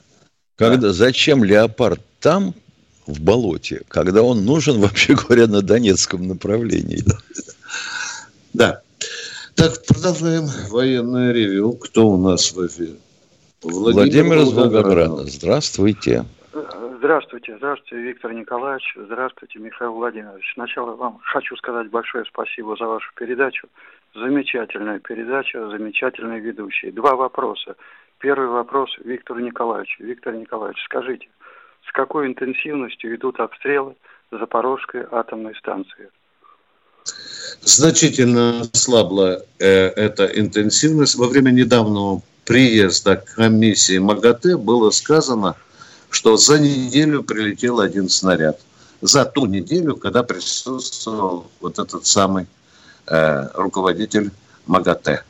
Когда, 0.57 0.89
да. 0.89 0.93
Зачем 0.93 1.45
леопард 1.45 2.01
там, 2.21 2.55
в 3.07 3.21
болоте, 3.21 3.83
когда 3.89 4.23
он 4.23 4.45
нужен, 4.45 4.81
вообще 4.81 5.15
говоря, 5.15 5.47
на 5.47 5.63
Донецком 5.63 6.29
направлении. 6.29 7.05
Да. 8.53 8.83
Так, 9.55 9.85
продолжаем 9.85 10.49
военное 10.69 11.33
ревю. 11.33 11.73
Кто 11.73 12.09
у 12.09 12.17
нас 12.17 12.53
в 12.53 12.67
эфире? 12.67 12.95
Владимир, 13.63 13.95
Владимир 13.95 14.43
из 14.43 14.53
Волгограда. 14.53 15.27
Здравствуйте. 15.27 16.25
Здравствуйте, 17.03 17.57
здравствуйте, 17.57 17.97
Виктор 17.97 18.33
Николаевич, 18.33 18.85
здравствуйте, 18.95 19.59
Михаил 19.59 19.95
Владимирович. 19.95 20.45
Сначала 20.55 20.95
вам 20.95 21.19
хочу 21.25 21.57
сказать 21.57 21.91
большое 21.91 22.25
спасибо 22.27 22.77
за 22.79 22.87
вашу 22.87 23.11
передачу. 23.17 23.67
Замечательная 24.15 25.01
передача, 25.01 25.69
замечательные 25.69 26.39
ведущие. 26.39 26.93
Два 26.93 27.17
вопроса. 27.17 27.75
Первый 28.21 28.47
вопрос 28.47 28.91
Виктору 29.05 29.41
Николаевичу. 29.41 30.05
Виктор 30.05 30.33
Николаевич, 30.35 30.81
скажите, 30.85 31.27
с 31.89 31.91
какой 31.91 32.29
интенсивностью 32.29 33.17
идут 33.17 33.41
обстрелы 33.41 33.97
Запорожской 34.31 35.05
атомной 35.11 35.57
станции? 35.57 36.09
Значительно 37.63 38.61
ослабла 38.73 39.43
э, 39.59 39.67
эта 39.67 40.27
интенсивность. 40.27 41.17
Во 41.17 41.27
время 41.27 41.51
недавнего 41.51 42.23
приезда 42.47 43.17
комиссии 43.35 43.99
МАГАТЭ 43.99 44.57
было 44.57 44.91
сказано, 44.91 45.57
что 46.13 46.37
за 46.37 46.59
неделю 46.59 47.23
прилетел 47.23 47.81
один 47.81 48.09
снаряд. 48.09 48.61
За 49.01 49.25
ту 49.25 49.47
неделю, 49.47 49.97
когда 49.97 50.23
присутствовал 50.23 51.51
вот 51.61 51.79
этот 51.79 52.07
самый 52.07 52.47
э, 53.07 53.49
руководитель 53.55 54.31
МАГАТЭ. 54.67 55.25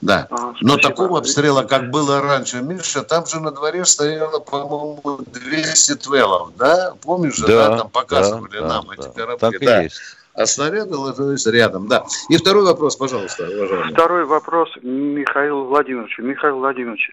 Да. 0.00 0.28
А, 0.30 0.54
Но 0.60 0.76
такого 0.76 1.18
обстрела, 1.18 1.64
как 1.64 1.90
было 1.90 2.20
раньше, 2.20 2.62
Миша, 2.62 3.02
там 3.02 3.26
же 3.26 3.40
на 3.40 3.50
дворе 3.50 3.84
стояло, 3.84 4.38
по-моему, 4.38 5.24
200 5.32 5.96
твелов, 5.96 6.56
да? 6.56 6.94
Помнишь 7.00 7.36
же, 7.36 7.46
да, 7.48 7.68
да 7.70 7.78
там 7.78 7.90
показывали 7.90 8.60
да, 8.60 8.68
нам 8.68 8.86
да, 8.86 8.94
эти 8.94 9.14
корабли. 9.14 9.38
Так 9.38 9.60
да. 9.60 9.80
и 9.80 9.84
есть. 9.84 9.96
А 10.38 10.46
снаряды 10.46 10.94
ложились 10.94 11.46
рядом, 11.48 11.88
да. 11.88 12.04
И 12.28 12.36
второй 12.36 12.62
вопрос, 12.62 12.94
пожалуйста, 12.94 13.42
уважаемый. 13.42 13.92
Второй 13.92 14.24
вопрос 14.24 14.70
Михаил 14.82 15.64
Владимирович. 15.64 16.16
Михаил 16.18 16.58
Владимирович, 16.58 17.10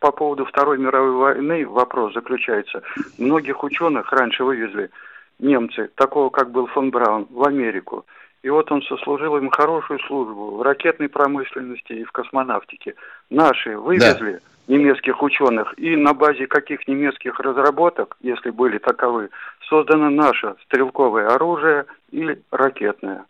по 0.00 0.10
поводу 0.10 0.44
Второй 0.44 0.76
мировой 0.78 1.12
войны 1.12 1.64
вопрос 1.68 2.14
заключается. 2.14 2.82
Многих 3.16 3.62
ученых 3.62 4.10
раньше 4.10 4.42
вывезли 4.42 4.90
немцы, 5.38 5.88
такого 5.94 6.30
как 6.30 6.50
был 6.50 6.66
фон 6.66 6.90
Браун, 6.90 7.28
в 7.30 7.46
Америку. 7.46 8.04
И 8.42 8.50
вот 8.50 8.72
он 8.72 8.82
сослужил 8.82 9.36
им 9.36 9.50
хорошую 9.50 10.00
службу 10.00 10.56
в 10.56 10.62
ракетной 10.62 11.08
промышленности 11.08 11.92
и 11.92 12.04
в 12.04 12.10
космонавтике. 12.10 12.96
Наши 13.30 13.78
вывезли 13.78 14.32
да. 14.66 14.74
немецких 14.74 15.22
ученых, 15.22 15.74
и 15.78 15.94
на 15.94 16.12
базе 16.12 16.48
каких 16.48 16.88
немецких 16.88 17.38
разработок, 17.38 18.16
если 18.20 18.50
были 18.50 18.78
таковы, 18.78 19.30
создано 19.68 20.10
наше 20.10 20.54
стрелковое 20.64 21.28
оружие 21.28 21.86
или 22.10 22.40
ракетное. 22.50 23.24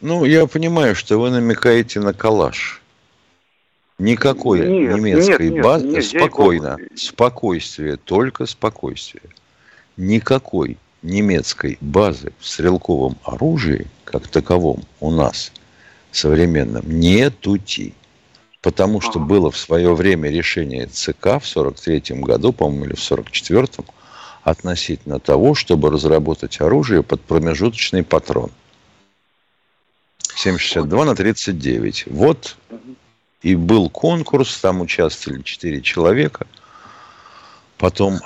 Ну, 0.00 0.24
я 0.24 0.46
понимаю, 0.46 0.94
что 0.94 1.18
вы 1.18 1.30
намекаете 1.30 2.00
на 2.00 2.12
калаш. 2.12 2.80
Никакой 3.98 4.60
нет, 4.60 4.96
немецкой 4.96 5.50
нет, 5.50 5.62
базы. 5.62 5.86
Нет, 5.88 6.04
спокойно. 6.04 6.78
Спокойствие, 6.94 7.96
только 7.96 8.46
спокойствие. 8.46 9.22
Никакой 9.98 10.78
немецкой 11.02 11.76
базы 11.82 12.32
в 12.38 12.48
стрелковом 12.48 13.16
оружии, 13.24 13.88
как 14.04 14.26
таковом 14.28 14.84
у 15.00 15.10
нас, 15.10 15.52
современном, 16.12 16.82
нетути. 16.86 17.94
Потому 18.62 19.00
что 19.00 19.18
было 19.18 19.50
в 19.50 19.56
свое 19.56 19.94
время 19.94 20.30
решение 20.30 20.86
ЦК 20.86 21.40
в 21.40 21.46
43 21.46 22.16
году, 22.20 22.52
по-моему, 22.52 22.86
или 22.86 22.94
в 22.94 22.98
44-м, 22.98 23.84
относительно 24.42 25.20
того, 25.20 25.54
чтобы 25.54 25.90
разработать 25.90 26.60
оружие 26.60 27.02
под 27.02 27.20
промежуточный 27.20 28.02
патрон. 28.02 28.50
7,62 30.36 31.04
на 31.04 31.14
39. 31.14 32.04
Вот 32.06 32.56
и 33.42 33.54
был 33.54 33.88
конкурс, 33.88 34.58
там 34.58 34.80
участвовали 34.80 35.42
4 35.42 35.80
человека. 35.82 36.46
Потом 37.78 38.20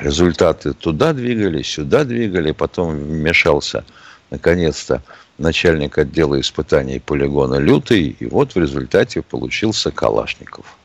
результаты 0.00 0.72
туда 0.72 1.12
двигали, 1.12 1.62
сюда 1.62 2.04
двигали, 2.04 2.52
потом 2.52 2.96
вмешался 2.96 3.84
наконец-то 4.30 5.02
начальник 5.38 5.98
отдела 5.98 6.40
испытаний 6.40 6.98
полигона 6.98 7.56
Лютый, 7.56 8.16
и 8.18 8.26
вот 8.26 8.54
в 8.54 8.58
результате 8.58 9.22
получился 9.22 9.90
Калашников. 9.90 10.76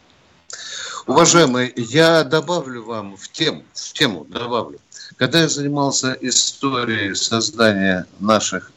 Уважаемые, 1.12 1.74
я 1.76 2.24
добавлю 2.24 2.86
вам 2.86 3.18
в 3.18 3.28
тему, 3.28 3.64
в 3.74 3.92
тему 3.92 4.26
добавлю. 4.30 4.80
Когда 5.18 5.42
я 5.42 5.50
занимался 5.50 6.18
историей 6.22 7.16
создания 7.16 8.06
наших 8.22 8.72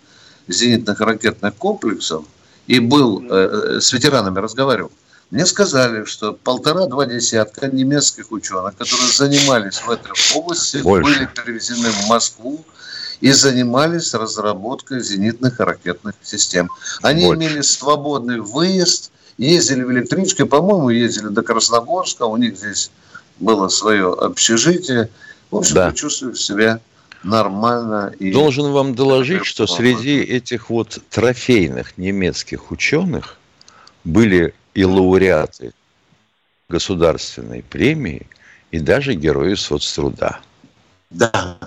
зенитных 0.49 1.01
ракетных 1.01 1.55
комплексов 1.55 2.25
и 2.67 2.81
был 2.81 3.23
э, 3.23 3.79
с 3.81 3.93
ветеранами 3.93 4.41
разговаривал, 4.41 4.91
мне 5.31 5.47
сказали, 5.47 6.05
что 6.07 6.33
полтора-два 6.33 7.07
десятка 7.07 7.69
немецких 7.69 8.33
ученых, 8.33 8.77
которые 8.79 9.13
занимались 9.13 9.77
в 9.77 9.89
этой 9.89 10.11
области, 10.35 10.79
Больше. 10.79 11.05
были 11.05 11.27
перевезены 11.27 11.89
в 11.91 12.09
Москву 12.09 12.65
и 13.21 13.31
занимались 13.31 14.13
разработкой 14.13 15.01
зенитных 15.01 15.61
ракетных 15.61 16.17
систем. 16.25 16.69
Они 17.01 17.27
Больше. 17.27 17.39
имели 17.39 17.61
свободный 17.61 18.41
выезд, 18.41 19.13
ездили 19.39 19.83
в 19.83 19.93
электричке, 19.93 20.47
по-моему, 20.47 20.91
ездили 20.91 21.29
до 21.29 21.43
Красногорска, 21.43 22.25
у 22.25 22.37
них 22.37 22.57
здесь 22.57 22.91
было 23.39 23.69
свое 23.69 24.13
общежитие. 24.13 25.09
В 25.51 25.57
общем, 25.57 25.75
да. 25.75 25.93
чувствую 25.93 26.35
себя 26.35 26.81
нормально. 27.23 28.15
И 28.19 28.33
Должен 28.33 28.73
вам 28.73 28.95
доложить, 28.95 29.45
что 29.45 29.67
среди 29.67 30.21
этих 30.21 30.71
вот 30.71 30.99
трофейных 31.11 31.97
немецких 31.99 32.71
ученых 32.71 33.39
были 34.05 34.55
и 34.75 34.85
лауреаты 34.85 35.73
государственной 36.69 37.63
премии, 37.63 38.27
и 38.71 38.79
даже 38.79 39.15
герои 39.15 39.55
соцтруда. 39.55 40.41
Да. 41.11 41.59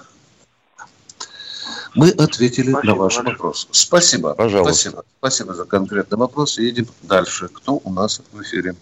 Мы 1.97 2.11
ответили 2.11 2.69
Спасибо, 2.69 2.93
на 2.93 2.95
ваш 2.95 3.15
Владимир. 3.15 3.37
вопрос. 3.37 3.67
Спасибо. 3.71 4.35
Пожалуйста. 4.35 4.73
Спасибо. 4.73 5.03
Спасибо 5.17 5.53
за 5.53 5.65
конкретный 5.65 6.17
вопрос. 6.19 6.59
Едем 6.59 6.85
дальше. 7.01 7.47
Кто 7.47 7.81
у 7.83 7.91
нас 7.91 8.21
в 8.31 8.41
эфире? 8.43 8.75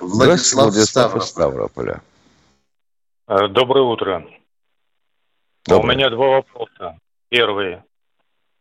Владислав, 0.00 0.64
Владислав 0.64 1.24
Ставрополя. 1.24 2.02
Э, 3.28 3.46
доброе 3.46 3.84
утро. 3.84 4.26
Доброе. 5.66 5.94
У 5.94 5.96
меня 5.96 6.10
два 6.10 6.26
вопроса. 6.28 6.98
Первый. 7.28 7.78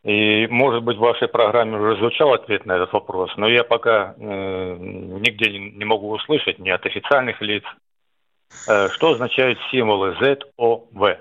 И, 0.04 0.46
может 0.48 0.84
быть, 0.84 0.98
в 0.98 1.02
вашей 1.02 1.28
программе 1.28 1.78
уже 1.78 1.98
звучал 1.98 2.34
ответ 2.34 2.68
на 2.68 2.74
этот 2.74 2.94
вопрос, 2.94 3.32
но 3.38 3.48
я 3.48 3.64
пока 3.64 4.14
э, 4.16 4.78
нигде 4.80 5.50
не, 5.50 5.72
не 5.72 5.86
могу 5.86 6.12
услышать, 6.12 6.60
ни 6.60 6.70
от 6.70 6.86
официальных 6.86 7.42
лиц. 7.42 7.64
Э, 8.68 8.90
что 8.90 9.14
означают 9.14 9.58
символы 9.72 10.16
ЗОВ? 10.20 11.18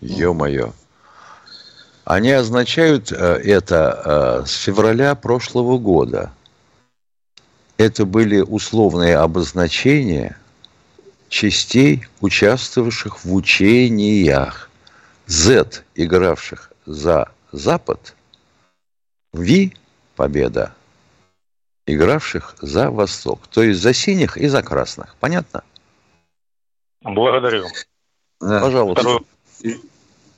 Ё-моё. 0.00 0.72
Они 2.04 2.32
означают 2.32 3.12
э, 3.12 3.16
это 3.16 4.42
э, 4.42 4.46
с 4.46 4.54
февраля 4.56 5.14
прошлого 5.14 5.78
года. 5.78 6.32
Это 7.76 8.04
были 8.04 8.40
условные 8.40 9.16
обозначения 9.16 10.36
частей, 11.28 12.06
участвовавших 12.20 13.24
в 13.24 13.32
учениях. 13.32 14.68
Z, 15.26 15.84
игравших 15.94 16.72
за 16.84 17.28
Запад, 17.52 18.14
Ви– 19.32 19.72
победа, 20.16 20.72
игравших 21.86 22.56
за 22.60 22.90
Восток. 22.90 23.46
То 23.48 23.62
есть 23.62 23.80
за 23.80 23.92
синих 23.92 24.36
и 24.36 24.46
за 24.46 24.62
красных. 24.62 25.16
Понятно? 25.20 25.64
Благодарю. 27.02 27.66
Да. 28.40 28.60
Пожалуйста. 28.60 29.00
Второй, 29.00 29.26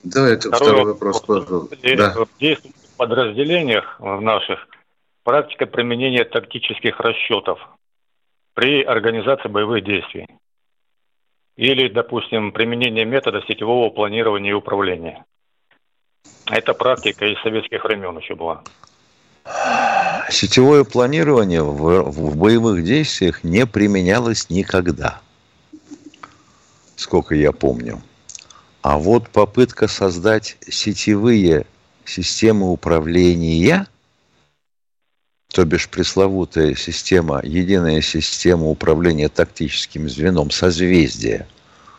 Давайте 0.02 0.48
второй, 0.48 0.68
второй 0.68 0.84
вопрос, 0.92 1.20
пожалуйста. 1.22 1.76
Да. 1.96 2.24
В 2.24 2.28
действующих 2.38 2.80
подразделениях 2.96 3.96
в 3.98 4.20
наших 4.20 4.68
практика 5.22 5.66
применения 5.66 6.24
тактических 6.24 7.00
расчетов 7.00 7.58
при 8.54 8.82
организации 8.82 9.48
боевых 9.48 9.84
действий. 9.84 10.28
Или, 11.56 11.88
допустим, 11.88 12.52
применение 12.52 13.04
метода 13.04 13.42
сетевого 13.48 13.90
планирования 13.90 14.50
и 14.50 14.54
управления. 14.54 15.24
Это 16.46 16.74
практика 16.74 17.26
из 17.26 17.40
советских 17.42 17.84
времен 17.84 18.18
еще 18.18 18.34
была. 18.34 18.62
Сетевое 20.30 20.84
планирование 20.84 21.62
в, 21.62 22.02
в 22.02 22.36
боевых 22.36 22.82
действиях 22.82 23.44
не 23.44 23.66
применялось 23.66 24.50
никогда, 24.50 25.20
сколько 26.96 27.34
я 27.34 27.52
помню. 27.52 28.02
А 28.84 28.98
вот 28.98 29.30
попытка 29.30 29.88
создать 29.88 30.58
сетевые 30.68 31.64
системы 32.04 32.70
управления, 32.70 33.88
то 35.48 35.64
бишь 35.64 35.88
пресловутая 35.88 36.74
система, 36.74 37.40
единая 37.42 38.02
система 38.02 38.66
управления 38.66 39.30
тактическим 39.30 40.10
звеном 40.10 40.50
созвездия, 40.50 41.48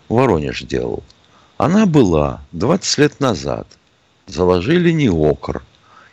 Воронеж 0.10 0.62
делал, 0.62 1.04
она 1.58 1.88
была 1.88 2.46
20 2.52 2.98
лет 3.00 3.20
назад– 3.20 3.68
заложили 4.28 4.92
неокр. 4.92 5.64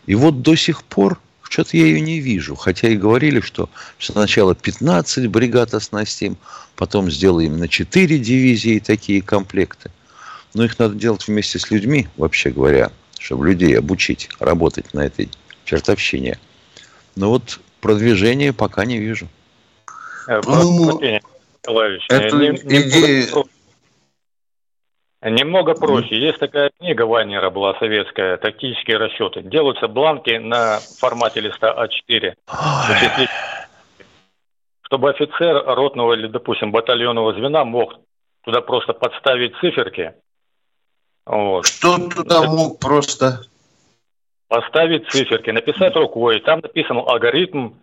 И 0.07 0.15
вот 0.15 0.41
до 0.41 0.57
сих 0.57 0.85
пор 0.85 1.21
что-то 1.43 1.77
я 1.77 1.85
ее 1.85 2.01
не 2.01 2.19
вижу. 2.19 2.57
Хотя 2.57 2.89
и 2.89 2.97
говорили, 2.97 3.41
что 3.41 3.69
сначала 3.99 4.55
15 4.55 5.27
бригад 5.29 5.75
оснастим, 5.75 6.39
потом 6.77 7.11
сделаем 7.11 7.59
на 7.59 7.69
4 7.69 8.19
дивизии 8.19 8.79
такие 8.79 9.21
комплекты. 9.21 9.91
Но 10.55 10.65
их 10.65 10.79
надо 10.79 10.95
делать 10.95 11.27
вместе 11.27 11.59
с 11.59 11.71
людьми, 11.71 12.09
вообще 12.17 12.51
говоря, 12.51 12.91
чтобы 13.19 13.47
людей 13.49 13.79
обучить 13.79 14.29
работать 14.39 14.93
на 14.95 15.01
этой 15.07 15.31
чертовщине. 15.65 16.39
Но 17.17 17.31
вот 17.31 17.61
продвижения 17.81 18.53
пока 18.53 18.85
не 18.85 18.99
вижу. 18.99 19.29
Э, 20.29 20.41
ну, 20.45 21.01
Эту 22.09 22.55
идею, 22.55 23.47
Немного 25.23 25.75
проще. 25.75 26.19
Есть 26.19 26.41
такая 26.41 26.73
книга 26.81 27.03
Вайнера 27.03 27.49
была 27.51 27.79
советская, 27.79 28.37
«Тактические 28.39 28.97
расчеты». 28.97 29.43
Делаются 29.43 29.87
бланки 29.87 30.37
на 30.37 30.81
формате 30.99 31.41
листа 31.41 31.73
А4. 31.73 32.35
Чтобы 34.83 35.11
офицер 35.11 35.63
ротного 35.65 36.15
или, 36.15 36.27
допустим, 36.27 36.73
батальонного 36.73 37.35
звена 37.35 37.65
мог 37.65 38.01
туда 38.45 38.61
просто 38.63 38.95
подставить 38.95 39.55
циферки. 39.61 40.13
Вот. 41.27 41.67
Что 41.67 41.99
туда 42.09 42.43
мог 42.43 42.79
просто? 42.79 43.43
Поставить 44.49 45.09
циферки, 45.11 45.51
написать 45.51 45.95
рукой. 45.97 46.41
Там 46.41 46.61
написан 46.61 46.99
алгоритм 46.99 47.75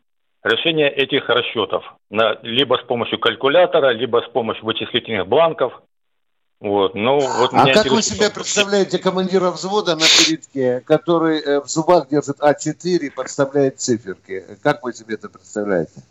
решения 0.43 0.89
этих 0.89 1.27
расчетов. 1.29 1.83
На, 2.09 2.37
либо 2.43 2.75
с 2.75 2.85
помощью 2.85 3.19
калькулятора, 3.19 3.91
либо 3.91 4.21
с 4.21 4.31
помощью 4.31 4.65
вычислительных 4.65 5.27
бланков– 5.27 5.81
вот, 6.59 6.93
ну, 6.93 7.19
вот 7.19 7.51
а 7.53 7.73
как 7.73 7.85
вы 7.85 8.01
себе 8.01 8.29
представляете 8.29 8.99
командира 8.99 9.49
взвода 9.49 9.95
на 9.95 10.01
передке, 10.01 10.81
который 10.81 11.39
э, 11.39 11.61
в 11.61 11.67
зубах 11.67 12.09
держит 12.09 12.41
А4 12.41 12.97
и 12.97 13.09
подставляет 13.09 13.79
циферки? 13.79 14.43
Как 14.61 14.83
вы 14.83 14.91
себе 14.91 15.15
это 15.15 15.29
представляете? 15.29 16.03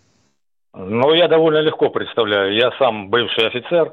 Ну, 0.73 1.13
я 1.13 1.29
довольно 1.29 1.59
легко 1.59 1.91
представляю. 1.91 2.55
Я 2.55 2.71
сам 2.79 3.11
бывший 3.11 3.47
офицер. 3.47 3.93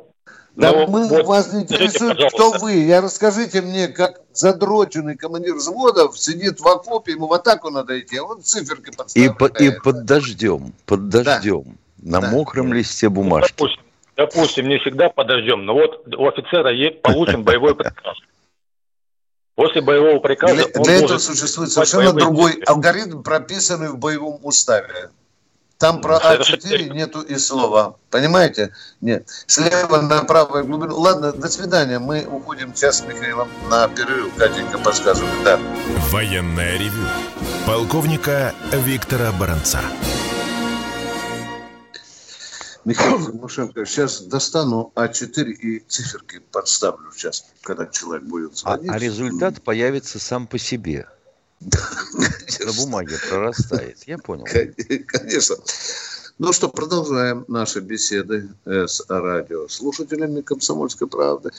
Да 0.56 0.72
но 0.72 0.88
мы 0.88 1.08
вот, 1.08 1.26
вас 1.26 1.52
не 1.52 1.64
интересует, 1.64 2.18
кто 2.34 2.52
вы. 2.52 2.74
Я 2.74 3.02
расскажите 3.02 3.62
мне, 3.62 3.90
как 3.90 4.22
задроченный 4.34 5.18
командир 5.18 5.56
взводов 5.56 6.18
сидит 6.18 6.62
в 6.62 6.68
окопе, 6.68 7.14
ему 7.14 7.28
в 7.28 7.34
атаку 7.34 7.70
надо 7.70 8.00
идти, 8.00 8.18
а 8.18 8.24
он 8.24 8.42
циферки 8.42 8.96
подставляет. 8.96 9.34
И, 9.34 9.38
по, 9.38 9.46
и 9.46 9.80
под 9.80 10.06
дождем, 10.06 10.74
под 10.86 11.10
дождем, 11.10 11.64
да. 11.98 12.20
на 12.20 12.22
да. 12.22 12.32
мокром 12.32 12.74
листе 12.74 13.10
бумажки. 13.10 13.54
Ну, 13.60 13.68
допустим, 13.68 13.84
допустим, 14.16 14.68
не 14.70 14.78
всегда 14.80 15.10
подождем, 15.10 15.66
но 15.66 15.74
вот 15.74 16.16
у 16.16 16.28
офицера 16.28 16.72
есть, 16.72 17.02
получен 17.02 17.44
боевой 17.44 17.76
приказ. 17.76 18.18
После 19.56 19.82
боевого 19.82 20.20
приказа 20.20 20.54
для, 20.56 20.84
для 20.84 20.94
этого 20.96 21.18
существует 21.18 21.72
совершенно 21.72 22.14
другой 22.14 22.54
действия. 22.54 22.74
алгоритм, 22.74 23.24
прописанный 23.24 23.90
в 23.90 23.98
боевом 23.98 24.40
уставе. 24.44 25.10
Там 25.78 26.02
про 26.02 26.18
А4 26.18 26.90
нету 26.94 27.22
и 27.22 27.38
слова. 27.38 27.98
Понимаете? 28.10 28.74
Нет. 29.02 29.28
Слева 29.46 30.02
направо 30.02 30.64
глубину. 30.64 30.98
Ладно, 30.98 31.34
до 31.34 31.50
свидания. 31.50 32.00
Мы 32.00 32.26
уходим 32.26 32.74
сейчас 32.74 33.00
с 33.00 33.06
Михаилом 33.06 33.50
на 33.70 33.88
перерыв. 33.90 34.34
Катенька 34.36 34.78
подсказывает. 34.78 35.44
Да. 35.44 35.60
Военная 36.12 36.78
ревю. 36.78 37.06
Полковника 37.68 38.54
Виктора 38.72 39.34
Баранца. 39.34 39.82
Михаил 42.86 43.26
Тимошенко, 43.26 43.84
сейчас 43.86 44.22
достану 44.22 44.94
А4 44.96 45.44
и 45.50 45.80
циферки 45.80 46.40
подставлю 46.52 47.12
сейчас, 47.12 47.44
когда 47.64 47.88
человек 47.88 48.24
будет 48.26 48.56
звонить. 48.56 48.92
А, 48.92 48.94
а 48.94 49.00
результат 49.00 49.62
появится 49.64 50.20
сам 50.20 50.46
по 50.46 50.60
себе. 50.60 51.08
На 51.62 52.74
бумаге 52.78 53.16
прорастает. 53.30 54.04
Я 54.08 54.18
понял. 54.18 54.46
Конечно. 54.46 55.56
Ну 56.38 56.52
что, 56.52 56.68
продолжаем 56.68 57.46
наши 57.48 57.80
беседы 57.80 58.50
э, 58.66 58.88
с 58.88 59.06
радиослушателями 59.08 60.42
«Комсомольской 60.42 61.08
правды». 61.08 61.52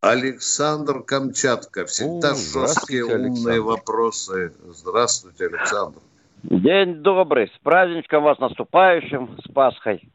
Александр 0.00 1.02
Камчатка. 1.02 1.86
Всегда 1.86 2.32
О, 2.32 2.34
жесткие, 2.34 3.04
умные 3.04 3.60
вопросы. 3.60 4.52
Здравствуйте, 4.68 5.46
Александр. 5.46 6.00
День 6.42 6.96
добрый. 6.96 7.48
С 7.48 7.58
праздничком 7.62 8.24
вас 8.24 8.38
наступающим, 8.38 9.38
с 9.44 9.52
Пасхой. 9.52 10.08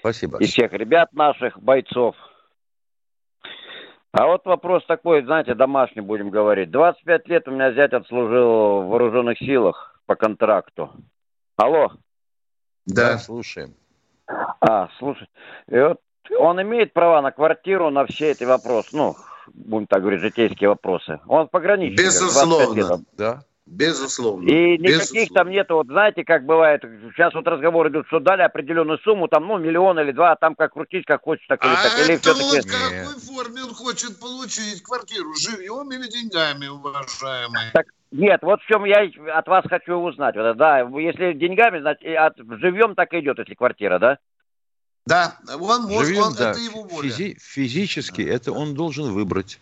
Спасибо. 0.00 0.38
И 0.38 0.46
всех 0.46 0.72
ребят 0.72 1.12
наших, 1.12 1.58
бойцов. 1.60 2.14
А 4.18 4.26
вот 4.26 4.46
вопрос 4.46 4.82
такой, 4.86 5.22
знаете, 5.22 5.54
домашний 5.54 6.00
будем 6.00 6.30
говорить. 6.30 6.70
25 6.70 7.28
лет 7.28 7.48
у 7.48 7.50
меня 7.50 7.72
зять 7.74 7.92
отслужил 7.92 8.80
в 8.80 8.88
вооруженных 8.88 9.38
силах 9.38 10.00
по 10.06 10.14
контракту. 10.14 10.90
Алло. 11.56 11.92
Да, 12.86 13.18
слушаем. 13.18 13.74
А, 14.26 14.88
слушай. 14.98 15.28
И 15.68 15.78
вот 15.78 16.00
он 16.38 16.62
имеет 16.62 16.94
права 16.94 17.20
на 17.20 17.30
квартиру, 17.30 17.90
на 17.90 18.06
все 18.06 18.30
эти 18.30 18.44
вопросы, 18.44 18.96
ну, 18.96 19.16
будем 19.52 19.86
так 19.86 20.00
говорить, 20.00 20.22
житейские 20.22 20.70
вопросы. 20.70 21.20
Он 21.26 21.48
пограничник. 21.48 21.98
Безусловно, 21.98 23.04
да. 23.12 23.42
Безусловно. 23.66 24.48
И 24.48 24.78
никаких 24.78 25.00
Безусловно. 25.00 25.34
там 25.34 25.50
нету, 25.50 25.74
вот 25.74 25.86
знаете, 25.88 26.24
как 26.24 26.46
бывает, 26.46 26.82
сейчас 27.14 27.34
вот 27.34 27.46
разговор 27.48 27.88
идут, 27.88 28.06
что 28.06 28.20
дали 28.20 28.42
определенную 28.42 28.98
сумму, 28.98 29.26
там, 29.26 29.46
ну, 29.46 29.58
миллион 29.58 29.98
или 29.98 30.12
два, 30.12 30.32
а 30.32 30.36
там 30.36 30.54
как 30.54 30.74
крутить, 30.74 31.04
как 31.04 31.22
хочешь, 31.22 31.44
так 31.48 31.64
или 31.64 31.72
а 31.72 31.82
так. 31.82 31.98
Или 31.98 32.14
это 32.14 32.32
вот 32.32 32.64
в 32.64 32.70
какой 32.70 33.20
форме 33.20 33.64
он 33.64 33.74
хочет 33.74 34.20
получить 34.20 34.82
квартиру? 34.84 35.34
Живьем 35.34 35.90
или 35.90 36.08
деньгами, 36.08 36.68
уважаемый? 36.68 37.72
Так, 37.72 37.86
нет, 38.12 38.40
вот 38.42 38.62
в 38.62 38.66
чем 38.66 38.84
я 38.84 39.10
от 39.34 39.48
вас 39.48 39.64
хочу 39.68 39.94
узнать. 39.96 40.36
Вот, 40.36 40.56
да, 40.56 40.80
если 41.00 41.32
деньгами, 41.32 41.80
значит, 41.80 42.06
от, 42.16 42.36
живьем 42.60 42.94
так 42.94 43.12
и 43.14 43.20
идет, 43.20 43.40
если 43.40 43.54
квартира, 43.54 43.98
да? 43.98 44.18
Да, 45.06 45.36
он 45.60 45.82
может, 45.82 46.06
Живем, 46.06 46.22
он, 46.22 46.34
да. 46.34 46.52
это 46.52 46.60
его 46.60 46.82
воля. 46.84 47.08
Физи- 47.08 47.36
физически 47.40 48.22
это 48.22 48.52
он 48.52 48.74
должен 48.74 49.12
выбрать. 49.12 49.58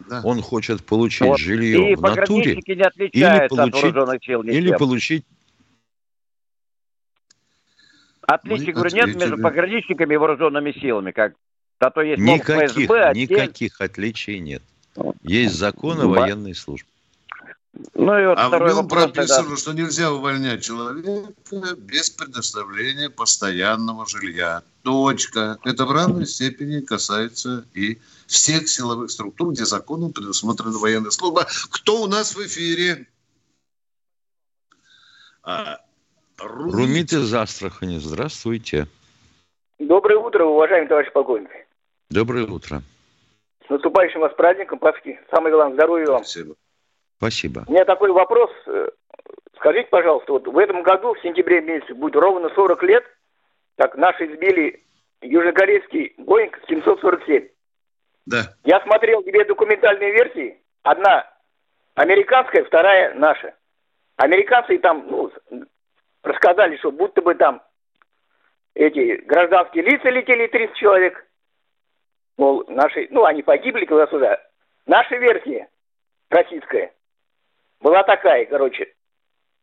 Да. 0.00 0.20
Он 0.24 0.42
хочет 0.42 0.84
получить 0.84 1.26
Вот. 1.26 1.38
жилье 1.40 1.92
И 1.92 1.94
в 1.94 2.00
натуре 2.00 2.24
пограничники 2.26 2.70
не 2.70 2.74
или 2.76 2.82
отличаются 2.82 3.44
от 3.44 3.48
получить, 3.72 3.82
вооруженных 3.94 4.24
сил 4.24 4.42
ничем. 4.42 4.56
или 4.58 4.76
получить 4.76 5.24
Отличий, 8.22 8.72
говорю, 8.72 8.94
нет 8.94 9.16
между 9.16 9.38
пограничниками 9.38 10.14
и 10.14 10.16
вооруженными 10.16 10.72
силами, 10.72 11.12
как 11.12 11.34
а 11.78 11.90
то 11.90 12.00
есть 12.02 12.20
никаких, 12.20 12.86
ФСБ, 12.86 13.04
отдельно. 13.08 13.32
никаких 13.42 13.80
отличий 13.80 14.38
нет. 14.40 14.62
Есть 15.22 15.54
закон 15.56 16.00
о 16.00 16.08
Ба- 16.08 16.20
военной 16.20 16.54
службе. 16.54 16.88
Ну 17.94 18.18
и 18.18 18.26
вот 18.26 18.38
А 18.38 18.48
в 18.48 18.52
нем 18.52 18.60
вопрос 18.76 19.02
тогда. 19.04 19.12
прописано, 19.12 19.56
что 19.58 19.72
нельзя 19.74 20.10
увольнять 20.10 20.64
человека 20.64 21.28
без 21.76 22.08
предоставления 22.10 23.10
постоянного 23.10 24.06
жилья. 24.08 24.62
Точка. 24.82 25.58
Это 25.64 25.84
в 25.84 25.92
равной 25.92 26.26
степени 26.26 26.80
касается 26.80 27.66
и 27.74 27.98
всех 28.26 28.68
силовых 28.68 29.10
структур, 29.10 29.52
где 29.52 29.64
законом 29.64 30.12
предусмотрена 30.12 30.78
военная 30.78 31.10
служба. 31.10 31.46
Кто 31.70 32.02
у 32.02 32.06
нас 32.06 32.34
в 32.34 32.40
эфире? 32.46 33.06
А, 35.42 35.78
Румит. 36.38 36.74
Румит 36.74 37.12
из 37.12 37.32
Астрахани, 37.34 37.98
здравствуйте. 37.98 38.86
Доброе 39.78 40.18
утро, 40.18 40.44
уважаемый 40.44 40.88
товарищ 40.88 41.12
полковник. 41.12 41.50
Доброе 42.10 42.46
утро. 42.46 42.82
С 43.66 43.70
наступающим 43.70 44.20
вас 44.20 44.32
праздником, 44.34 44.78
Пасхи. 44.78 45.20
Самое 45.30 45.54
главное, 45.54 45.74
здоровья 45.74 46.06
вам. 46.06 46.24
Спасибо. 46.24 46.54
Спасибо. 47.18 47.64
У 47.66 47.72
меня 47.72 47.84
такой 47.84 48.12
вопрос. 48.12 48.50
Э, 48.66 48.88
Скажите, 49.56 49.88
пожалуйста, 49.88 50.32
вот 50.32 50.46
в 50.46 50.58
этом 50.58 50.82
году, 50.82 51.14
в 51.14 51.20
сентябре 51.22 51.60
месяце, 51.60 51.94
будет 51.94 52.16
ровно 52.16 52.50
40 52.54 52.82
лет, 52.84 53.04
как 53.76 53.96
наши 53.96 54.32
сбили 54.34 54.84
южнокорейский 55.22 56.14
Боинг 56.18 56.58
747. 56.68 57.48
Да. 58.26 58.54
Я 58.64 58.80
смотрел 58.80 59.22
две 59.22 59.44
документальные 59.44 60.12
версии. 60.12 60.60
Одна 60.82 61.30
американская, 61.94 62.64
вторая 62.64 63.14
наша. 63.14 63.54
Американцы 64.16 64.78
там 64.78 65.06
ну, 65.08 65.32
рассказали, 66.22 66.76
что 66.78 66.90
будто 66.90 67.22
бы 67.22 67.34
там 67.34 67.62
эти 68.74 69.16
гражданские 69.22 69.84
лица 69.84 70.10
летели 70.10 70.48
30 70.48 70.76
человек. 70.76 71.26
Мол, 72.36 72.64
наши, 72.68 73.08
ну, 73.10 73.24
они 73.24 73.42
погибли 73.42 73.86
туда-сюда. 73.86 74.38
Наша 74.86 75.16
версия, 75.16 75.68
российская, 76.28 76.92
была 77.80 78.02
такая, 78.02 78.44
короче, 78.46 78.92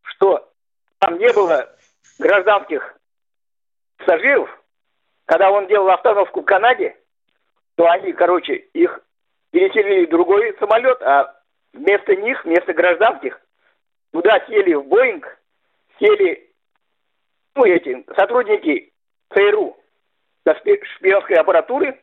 что 0.01 0.51
там 0.99 1.17
не 1.17 1.31
было 1.33 1.69
гражданских 2.17 2.97
пассажиров. 3.97 4.49
Когда 5.25 5.51
он 5.51 5.67
делал 5.67 5.89
остановку 5.89 6.41
в 6.41 6.45
Канаде, 6.45 6.97
то 7.75 7.89
они, 7.89 8.13
короче, 8.13 8.55
их 8.55 9.01
переселили 9.51 10.05
в 10.05 10.09
другой 10.09 10.55
самолет, 10.59 11.01
а 11.01 11.39
вместо 11.73 12.15
них, 12.15 12.43
вместо 12.43 12.73
гражданских, 12.73 13.39
туда 14.11 14.39
сели 14.47 14.73
в 14.73 14.85
Боинг, 14.85 15.25
сели, 15.99 16.51
ну, 17.55 17.65
эти 17.65 18.03
сотрудники 18.15 18.91
ЦРУ 19.33 19.77
со 20.43 20.51
шпи- 20.53 20.83
шпионской 20.97 21.37
аппаратуры, 21.37 21.99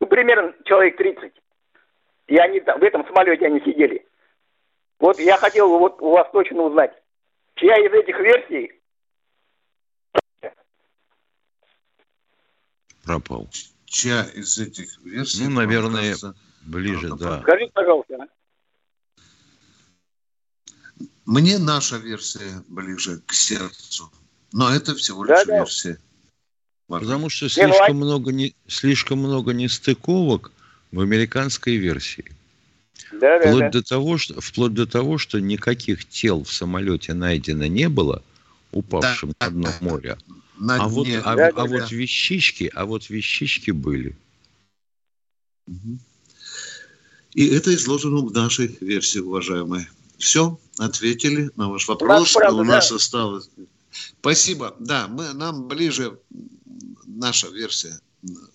ну, 0.00 0.06
примерно 0.06 0.54
человек 0.64 0.96
30. 0.96 1.32
И 2.28 2.36
они 2.36 2.60
там, 2.60 2.78
в 2.78 2.84
этом 2.84 3.04
самолете 3.06 3.46
они 3.46 3.60
сидели. 3.60 4.06
Вот 4.98 5.18
я 5.18 5.36
хотел 5.36 5.68
вот 5.78 6.00
у 6.00 6.10
вас 6.10 6.30
точно 6.30 6.62
узнать, 6.62 6.92
чья 7.56 7.76
из 7.76 7.92
этих 7.92 8.18
версий 8.18 8.80
Пропал. 13.04 13.48
Чья 13.90 14.22
из 14.22 14.56
этих 14.56 15.00
версий? 15.02 15.42
Ну, 15.42 15.50
наверное, 15.50 16.02
кажется, 16.10 16.36
ближе, 16.62 17.12
да. 17.16 17.42
Скажите, 17.42 17.72
пожалуйста. 17.74 18.14
а? 18.20 19.20
Мне 21.26 21.58
наша 21.58 21.96
версия 21.96 22.62
ближе 22.68 23.20
к 23.26 23.32
сердцу. 23.34 24.12
Но 24.52 24.72
это 24.72 24.94
всего 24.94 25.26
Да, 25.26 25.38
лишь 25.40 25.46
да. 25.48 25.56
версия. 25.58 25.98
Потому 26.86 27.30
что 27.30 27.48
слишком 27.48 27.96
много, 27.96 28.30
не, 28.30 28.54
слишком 28.68 29.18
много 29.18 29.52
нестыковок 29.52 30.52
в 30.92 31.00
американской 31.00 31.74
версии. 31.74 32.30
Да, 33.10 33.40
да, 33.40 33.48
Вплоть 33.48 33.60
да. 33.60 33.70
до, 33.70 33.82
того, 33.82 34.18
что, 34.18 34.40
вплоть 34.40 34.72
до 34.72 34.86
того, 34.86 35.18
что 35.18 35.40
никаких 35.40 36.04
тел 36.08 36.44
в 36.44 36.52
самолете 36.52 37.12
найдено 37.12 37.66
не 37.66 37.88
было, 37.88 38.22
упавшим 38.70 39.32
на 39.40 39.50
дно 39.50 39.68
моря. 39.80 40.16
На 40.60 40.76
А 40.76 40.88
вот, 40.88 41.08
а, 41.08 41.34
Да, 41.36 41.48
а 41.48 41.52
да, 41.52 41.64
вот 41.64 41.90
вещички, 41.90 42.70
а 42.74 42.84
вот 42.84 43.08
вещички 43.08 43.70
были. 43.70 44.14
И 47.32 47.48
это 47.48 47.74
изложено 47.74 48.20
в 48.20 48.32
нашей 48.32 48.76
версии, 48.80 49.20
уважаемые. 49.20 49.88
Все, 50.18 50.58
ответили 50.78 51.50
на 51.56 51.70
ваш 51.70 51.88
вопрос. 51.88 52.32
правда, 52.34 52.60
У 52.60 52.64
нас 52.64 52.90
да. 52.90 52.96
осталось... 52.96 53.50
Спасибо. 54.20 54.76
Да, 54.78 55.08
мы, 55.08 55.32
нам 55.32 55.66
ближе 55.66 56.18
наша 57.06 57.48
версия. 57.48 57.98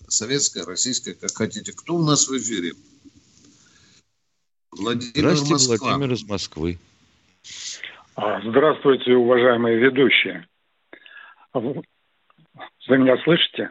Советская, 0.06 0.64
российская, 0.64 1.14
как 1.14 1.34
хотите. 1.34 1.72
Кто 1.72 1.96
у 1.96 2.04
нас 2.04 2.28
в 2.28 2.38
эфире? 2.38 2.74
Владимир 4.70 5.12
Здравствуйте, 5.16 5.52
Москва. 5.52 5.88
Владимир 5.88 6.12
из 6.14 6.22
Москвы. 6.22 6.78
А, 8.14 8.40
Здравствуйте, 8.48 9.12
уважаемые 9.14 9.78
ведущие. 9.78 10.46
Вы 12.88 12.98
меня 12.98 13.16
слышите? 13.18 13.70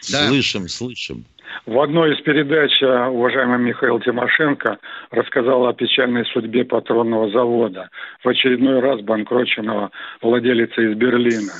Слышим, 0.00 0.68
слышим. 0.68 1.24
В 1.64 1.80
одной 1.80 2.14
из 2.14 2.20
передач 2.20 2.82
а, 2.82 3.08
уважаемый 3.08 3.58
Михаил 3.58 3.98
Тимошенко 4.00 4.78
рассказал 5.10 5.66
о 5.66 5.72
печальной 5.72 6.24
судьбе 6.26 6.64
патронного 6.64 7.30
завода, 7.30 7.88
в 8.22 8.28
очередной 8.28 8.80
раз 8.80 9.00
банкроченного 9.00 9.90
владелица 10.20 10.82
из 10.82 10.96
Берлина. 10.96 11.52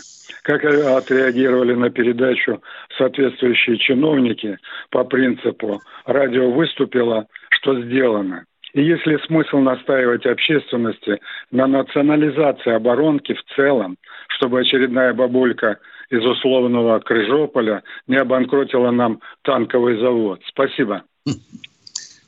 Как 0.42 0.64
э, 0.64 0.96
отреагировали 0.96 1.74
на 1.74 1.90
передачу 1.90 2.62
соответствующие 2.98 3.78
чиновники 3.78 4.58
по 4.90 5.02
принципу 5.04 5.80
«радио 6.04 6.50
выступило, 6.50 7.26
что 7.50 7.80
сделано». 7.82 8.44
И 8.72 8.82
если 8.82 9.16
смысл 9.26 9.58
настаивать 9.58 10.26
общественности 10.26 11.20
на 11.50 11.66
национализации 11.66 12.72
оборонки 12.72 13.32
в 13.32 13.42
целом, 13.56 13.96
чтобы 14.28 14.60
очередная 14.60 15.14
бабулька 15.14 15.78
из 16.10 16.24
условного 16.24 16.98
Крыжополя 17.00 17.82
не 18.06 18.16
обанкротила 18.16 18.90
нам 18.90 19.20
танковый 19.42 19.98
завод. 19.98 20.40
Спасибо. 20.48 21.02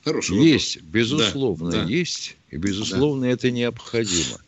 Хороший 0.05 0.37
есть, 0.37 0.83
безусловно, 0.83 1.70
да, 1.70 1.83
да. 1.83 1.85
есть. 1.85 2.37
И, 2.51 2.57
безусловно, 2.57 3.26
да. 3.26 3.33
это 3.33 3.51
необходимо. 3.51 4.39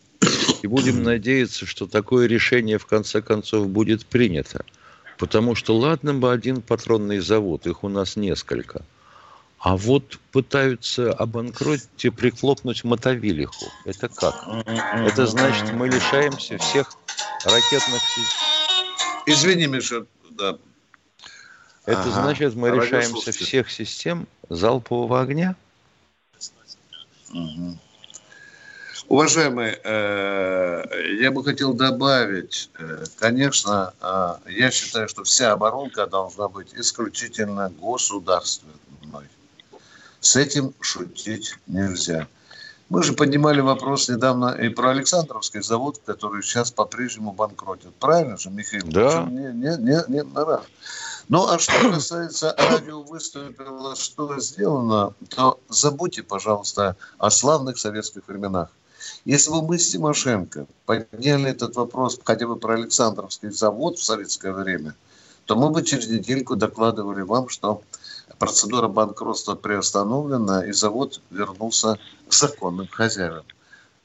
И 0.63 0.67
будем 0.67 1.03
надеяться, 1.03 1.67
что 1.67 1.87
такое 1.87 2.27
решение 2.27 2.79
в 2.79 2.87
конце 2.87 3.21
концов 3.21 3.69
будет 3.69 4.07
принято. 4.07 4.65
Потому 5.19 5.55
что 5.55 5.77
ладно 5.77 6.15
бы 6.15 6.33
один 6.33 6.63
патронный 6.63 7.19
завод, 7.19 7.67
их 7.67 7.85
у 7.85 7.89
нас 7.89 8.17
несколько. 8.17 8.83
А 9.59 9.77
вот 9.77 10.19
пытаются 10.33 11.13
обанкротить 11.13 12.07
и 12.07 12.09
прихлопнуть 12.09 12.83
мотовилиху. 12.83 13.67
Это 13.85 14.09
как? 14.09 14.49
Это 14.67 15.27
значит, 15.27 15.75
мы 15.75 15.89
лишаемся 15.89 16.57
всех 16.57 16.91
ракетных... 17.45 18.01
Извини, 19.27 19.67
Миша, 19.67 20.07
да. 20.31 20.59
Это 21.87 22.03
ага. 22.03 22.11
значит, 22.11 22.55
мы 22.55 22.71
лишаемся 22.71 23.33
всех 23.33 23.71
систем 23.71 24.27
залпового 24.49 25.21
огня? 25.21 25.57
Угу. 27.33 27.79
Уважаемые, 29.09 29.81
э, 29.83 31.17
я 31.21 31.33
бы 31.33 31.43
хотел 31.43 31.75
добавить, 31.75 32.71
э, 32.79 33.05
конечно, 33.19 33.93
э, 34.01 34.35
я 34.51 34.71
считаю, 34.71 35.09
что 35.09 35.25
вся 35.25 35.51
оборонка 35.51 36.07
должна 36.07 36.49
быть 36.49 36.73
исключительно 36.75 37.71
государственной. 37.71 38.77
С 40.21 40.37
этим 40.37 40.75
шутить 40.81 41.57
нельзя. 41.67 42.29
Мы 42.91 43.05
же 43.05 43.13
поднимали 43.13 43.61
вопрос 43.61 44.09
недавно 44.09 44.49
и 44.49 44.69
про 44.69 44.91
Александровский 44.91 45.63
завод, 45.63 46.01
который 46.05 46.43
сейчас 46.43 46.73
по-прежнему 46.73 47.31
банкротит. 47.31 47.95
Правильно 48.01 48.37
же, 48.37 48.51
Михаил? 48.51 48.85
Да. 48.87 49.23
Не, 49.31 49.53
не, 49.53 49.77
не, 49.79 50.05
не, 50.09 50.25
не, 50.25 50.61
ну, 51.29 51.47
а 51.49 51.61
что 51.61 51.73
касается 51.89 52.57
радио 52.59 53.03
выступило, 53.03 53.95
что 53.95 54.41
сделано, 54.41 55.15
то 55.29 55.61
забудьте, 55.69 56.25
пожалуйста, 56.25 56.97
о 57.19 57.31
славных 57.31 57.79
советских 57.79 58.27
временах. 58.27 58.71
Если 59.25 59.51
бы 59.51 59.63
мы 59.63 59.79
с 59.79 59.93
Тимошенко 59.93 60.67
подняли 60.87 61.51
этот 61.51 61.77
вопрос 61.77 62.19
хотя 62.25 62.49
бы 62.49 62.57
про 62.57 62.75
Александровский 62.75 63.51
завод 63.51 63.99
в 63.99 64.05
советское 64.05 64.53
время, 64.53 64.97
то 65.45 65.55
мы 65.55 65.71
бы 65.71 65.85
через 65.85 66.09
недельку 66.09 66.57
докладывали 66.57 67.23
вам, 67.23 67.49
что 67.49 67.83
процедура 68.39 68.89
банкротства 68.89 69.55
приостановлена, 69.55 70.67
и 70.67 70.73
завод 70.73 71.21
вернулся 71.31 71.99
к 72.29 72.33
законным 72.33 72.89
хозяевам. 72.89 73.45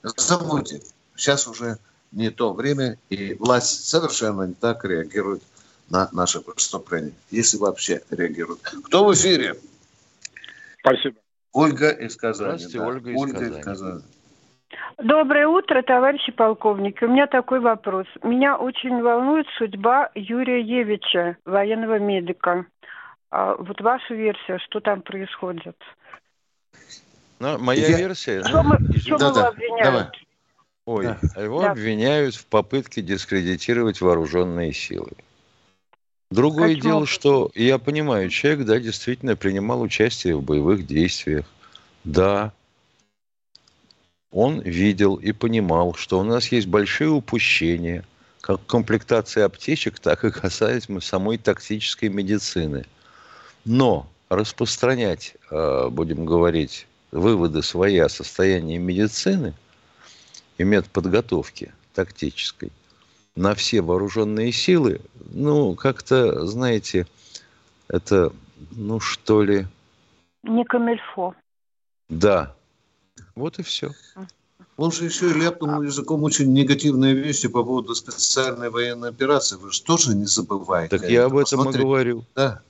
Забудьте, 0.03 0.81
сейчас 1.15 1.47
уже 1.47 1.77
не 2.11 2.29
то 2.29 2.53
время, 2.53 2.97
и 3.09 3.33
власть 3.35 3.87
совершенно 3.87 4.43
не 4.43 4.53
так 4.53 4.85
реагирует 4.85 5.43
на 5.89 6.09
наши 6.11 6.41
преступления, 6.41 7.13
если 7.31 7.57
вообще 7.57 8.01
реагируют. 8.09 8.61
Кто 8.85 9.05
в 9.05 9.13
эфире? 9.13 9.55
Спасибо. 10.79 11.15
Ольга 11.51 11.89
из 11.89 12.15
Казани. 12.15 12.57
Здравствуйте, 12.59 12.77
да. 12.79 12.87
Ольга, 12.87 13.11
из, 13.11 13.21
Ольга 13.21 13.39
Казани. 13.39 13.59
из 13.59 13.63
Казани. 13.65 14.01
Доброе 14.97 15.47
утро, 15.47 15.81
товарищи 15.81 16.31
полковники. 16.31 17.03
У 17.03 17.09
меня 17.09 17.27
такой 17.27 17.59
вопрос. 17.59 18.07
Меня 18.23 18.57
очень 18.57 19.01
волнует 19.01 19.45
судьба 19.57 20.09
Юрия 20.15 20.61
Евича, 20.61 21.37
военного 21.45 21.99
медика. 21.99 22.65
А 23.37 23.53
вот 23.55 23.81
ваша 23.81 24.13
версия, 24.13 24.59
что 24.59 24.79
там 24.79 25.01
происходит? 25.01 25.75
Ну, 27.39 27.57
моя 27.57 27.89
Я... 27.89 27.97
версия... 27.97 28.41
Что 28.45 28.63
мы, 28.63 28.77
что 28.97 29.17
да, 29.17 29.33
да, 29.33 29.47
обвиняют? 29.49 29.83
Давай. 29.83 30.07
Ой, 30.85 31.17
да. 31.35 31.41
его 31.43 31.61
да. 31.61 31.71
обвиняют 31.71 32.35
в 32.35 32.45
попытке 32.45 33.01
дискредитировать 33.01 33.99
вооруженные 33.99 34.71
силы. 34.71 35.11
Другое 36.31 36.75
Хочу. 36.75 36.81
дело, 36.81 37.05
что 37.05 37.51
я 37.55 37.77
понимаю, 37.77 38.29
человек, 38.29 38.65
да, 38.65 38.79
действительно 38.79 39.35
принимал 39.35 39.81
участие 39.81 40.37
в 40.37 40.41
боевых 40.41 40.87
действиях. 40.87 41.45
Да, 42.05 42.53
он 44.31 44.61
видел 44.61 45.15
и 45.15 45.33
понимал, 45.33 45.93
что 45.95 46.19
у 46.19 46.23
нас 46.23 46.53
есть 46.53 46.67
большие 46.67 47.09
упущения, 47.09 48.05
как 48.39 48.65
комплектации 48.65 49.41
аптечек, 49.41 49.99
так 49.99 50.23
и 50.23 50.31
касаемо 50.31 51.01
самой 51.01 51.37
тактической 51.37 52.07
медицины. 52.07 52.85
Но 53.65 54.07
распространять, 54.29 55.35
э, 55.49 55.89
будем 55.89 56.25
говорить, 56.25 56.87
выводы 57.11 57.63
свои 57.63 57.97
о 57.97 58.09
состоянии 58.09 58.77
медицины 58.77 59.53
и 60.57 60.63
медподготовки 60.63 61.73
тактической 61.93 62.71
на 63.35 63.53
все 63.53 63.81
вооруженные 63.81 64.51
силы, 64.51 65.01
ну, 65.31 65.75
как-то, 65.75 66.45
знаете, 66.45 67.05
это, 67.87 68.31
ну, 68.71 68.99
что 68.99 69.43
ли... 69.43 69.67
Не 70.43 70.63
камельфо. 70.63 71.35
Да, 72.07 72.55
вот 73.35 73.59
и 73.59 73.63
все. 73.63 73.91
Он 74.77 74.91
же 74.91 75.05
еще 75.05 75.31
и 75.31 75.33
ляпнул 75.33 75.81
языком 75.81 76.23
очень 76.23 76.51
негативные 76.53 77.13
вещи 77.13 77.47
по 77.47 77.63
поводу 77.63 77.95
специальной 77.95 78.69
военной 78.69 79.09
операции. 79.09 79.55
Вы 79.55 79.71
же 79.71 79.81
тоже 79.81 80.15
не 80.15 80.25
забывайте. 80.25 80.97
Так 80.97 81.09
я 81.09 81.25
об 81.25 81.37
этом 81.37 81.59
Посмотрите. 81.59 81.79
и 81.79 81.81
говорю. 81.83 82.25
Да. 82.35 82.61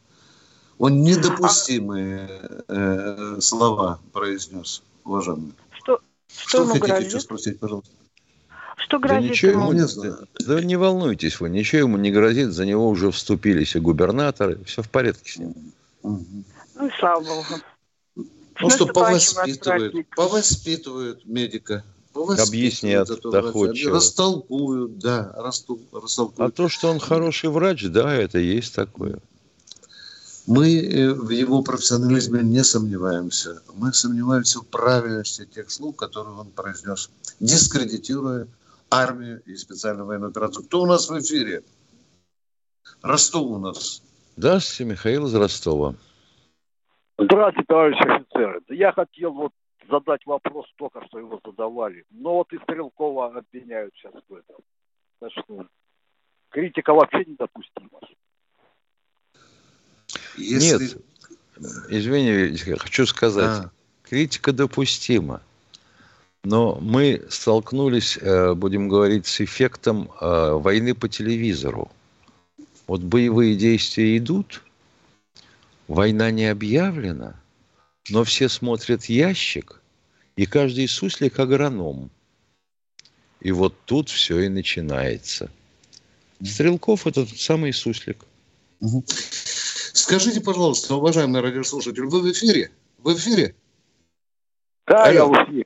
Он 0.77 1.01
недопустимые 1.01 2.29
э, 2.67 3.37
слова 3.39 3.99
произнес, 4.11 4.83
уважаемый. 5.03 5.53
Что, 5.71 5.99
что, 6.27 6.65
что 6.65 6.79
хотите 6.79 7.07
еще 7.07 7.19
спросить, 7.19 7.59
пожалуйста? 7.59 7.91
Что 8.77 8.99
грозит 8.99 9.23
да 9.23 9.29
ничего 9.29 9.51
ему? 9.51 9.73
Не 9.73 9.87
знаю. 9.87 10.27
Да 10.45 10.61
не 10.61 10.75
волнуйтесь 10.75 11.39
вы, 11.39 11.49
ничего 11.49 11.79
ему 11.79 11.97
не 11.97 12.11
грозит, 12.11 12.51
за 12.51 12.65
него 12.65 12.89
уже 12.89 13.09
вступились 13.11 13.75
и 13.75 13.79
губернаторы, 13.79 14.63
все 14.65 14.81
в 14.81 14.89
порядке 14.89 15.31
с 15.31 15.37
ним. 15.37 15.55
Ну 16.03 16.87
и 16.87 16.89
слава 16.99 17.23
богу. 17.23 17.43
Ну 18.59 18.69
что, 18.69 18.85
повоспитывают, 18.85 19.95
повоспитывают 20.15 21.25
медика. 21.25 21.83
Объяснят 22.13 23.09
доходчиво. 23.23 23.95
Растолкуют, 23.95 24.99
да, 24.99 25.33
растолкуют. 25.35 26.39
А 26.39 26.49
то, 26.49 26.69
что 26.69 26.89
он 26.89 26.99
хороший 26.99 27.49
врач, 27.49 27.85
да, 27.85 28.13
это 28.13 28.39
есть 28.39 28.73
такое. 28.73 29.19
Мы 30.47 30.77
э, 30.77 31.13
в 31.13 31.29
его 31.29 31.63
профессионализме 31.63 32.43
не 32.43 32.63
сомневаемся. 32.63 33.61
Мы 33.75 33.93
сомневаемся 33.93 34.59
в 34.59 34.67
правильности 34.67 35.45
тех 35.45 35.71
слов, 35.71 35.95
которые 35.95 36.35
он 36.35 36.51
произнес, 36.51 37.09
дискредитируя 37.39 38.47
армию 38.91 39.41
и 39.45 39.55
специальную 39.55 40.05
военную 40.05 40.29
операцию. 40.29 40.63
Кто 40.65 40.83
у 40.83 40.85
нас 40.85 41.09
в 41.09 41.19
эфире? 41.19 41.63
Ростов 43.01 43.49
у 43.49 43.57
нас. 43.57 44.03
Здравствуйте, 44.37 44.91
Михаил 44.91 45.25
из 45.25 45.33
Ростова. 45.33 45.95
Здравствуйте, 47.17 47.65
товарищ 47.67 47.97
офицер. 48.01 48.61
Я 48.69 48.91
хотел 48.91 49.31
вот 49.31 49.51
задать 49.89 50.25
вопрос, 50.25 50.67
только 50.75 51.03
что 51.07 51.17
его 51.17 51.39
задавали. 51.43 52.05
Но 52.11 52.35
вот 52.35 52.53
и 52.53 52.59
Стрелкова 52.59 53.37
обвиняют 53.37 53.93
сейчас 53.95 54.13
в 54.29 54.33
этом. 54.33 54.57
Так 55.19 55.31
что 55.31 55.65
критика 56.49 56.93
вообще 56.93 57.25
недопустима. 57.25 57.99
Если... 60.37 60.85
Нет, 60.85 60.97
извини, 61.89 62.57
хочу 62.77 63.05
сказать, 63.05 63.65
а. 63.65 63.71
критика 64.03 64.51
допустима. 64.51 65.41
Но 66.43 66.77
мы 66.79 67.23
столкнулись, 67.29 68.19
э, 68.21 68.53
будем 68.53 68.87
говорить, 68.87 69.25
с 69.25 69.41
эффектом 69.41 70.11
э, 70.21 70.51
войны 70.51 70.93
по 70.93 71.09
телевизору. 71.09 71.91
Вот 72.85 73.01
боевые 73.01 73.55
действия 73.55 74.15
идут, 74.17 74.61
война 75.87 76.29
не 76.29 76.45
объявлена, 76.45 77.35
но 78.09 78.23
все 78.23 78.47
смотрят 78.47 79.05
ящик, 79.05 79.81
и 80.35 80.45
каждый 80.45 80.87
суслик 80.87 81.39
агроном. 81.39 82.11
И 83.41 83.51
вот 83.51 83.75
тут 83.85 84.09
все 84.09 84.41
и 84.41 84.49
начинается. 84.49 85.49
Стрелков– 86.43 87.07
это 87.07 87.25
тот 87.25 87.39
самый 87.39 87.73
суслик. 87.73 88.23
Скажите, 89.95 90.41
пожалуйста, 90.41 90.95
уважаемый 90.95 91.39
радиослушатель, 91.39 92.05
вы 92.05 92.19
в 92.19 92.29
эфире? 92.29 92.69
Вы 92.97 93.15
в 93.15 93.17
эфире? 93.17 93.55
Да, 94.85 95.05
Алло. 95.05 95.13
я 95.13 95.25
в 95.25 95.31
эфире. 95.45 95.65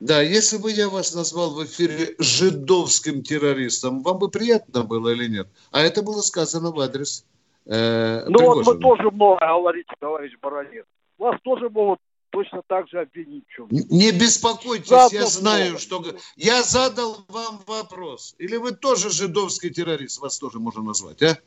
Да, 0.00 0.22
если 0.22 0.56
бы 0.56 0.70
я 0.70 0.88
вас 0.88 1.14
назвал 1.14 1.50
в 1.50 1.62
эфире 1.62 2.14
жидовским 2.18 3.22
террористом, 3.22 4.02
вам 4.02 4.18
бы 4.18 4.30
приятно 4.30 4.82
было 4.82 5.10
или 5.10 5.28
нет? 5.28 5.48
А 5.72 5.82
это 5.82 6.02
было 6.02 6.22
сказано 6.22 6.70
в 6.70 6.80
адрес 6.80 7.26
э, 7.66 8.24
Ну 8.26 8.46
вот 8.46 8.66
вы 8.66 8.78
тоже 8.78 9.10
много 9.10 9.40
говорите, 9.40 9.92
товарищ 10.00 10.32
Баранец. 10.40 10.86
Вас 11.18 11.38
тоже 11.42 11.68
могут 11.68 11.98
точно 12.30 12.62
так 12.66 12.88
же 12.88 13.00
обвинить 13.00 13.44
чем 13.54 13.68
Не 13.70 14.10
беспокойтесь, 14.10 14.88
Заодно 14.88 15.18
я 15.18 15.26
знаю, 15.26 15.66
много. 15.72 15.78
что... 15.78 16.16
Я 16.36 16.62
задал 16.62 17.26
вам 17.28 17.60
вопрос. 17.66 18.36
Или 18.38 18.56
вы 18.56 18.72
тоже 18.72 19.10
жидовский 19.10 19.68
террорист, 19.68 20.18
вас 20.18 20.38
тоже 20.38 20.60
можно 20.60 20.82
назвать, 20.82 21.22
а? 21.22 21.38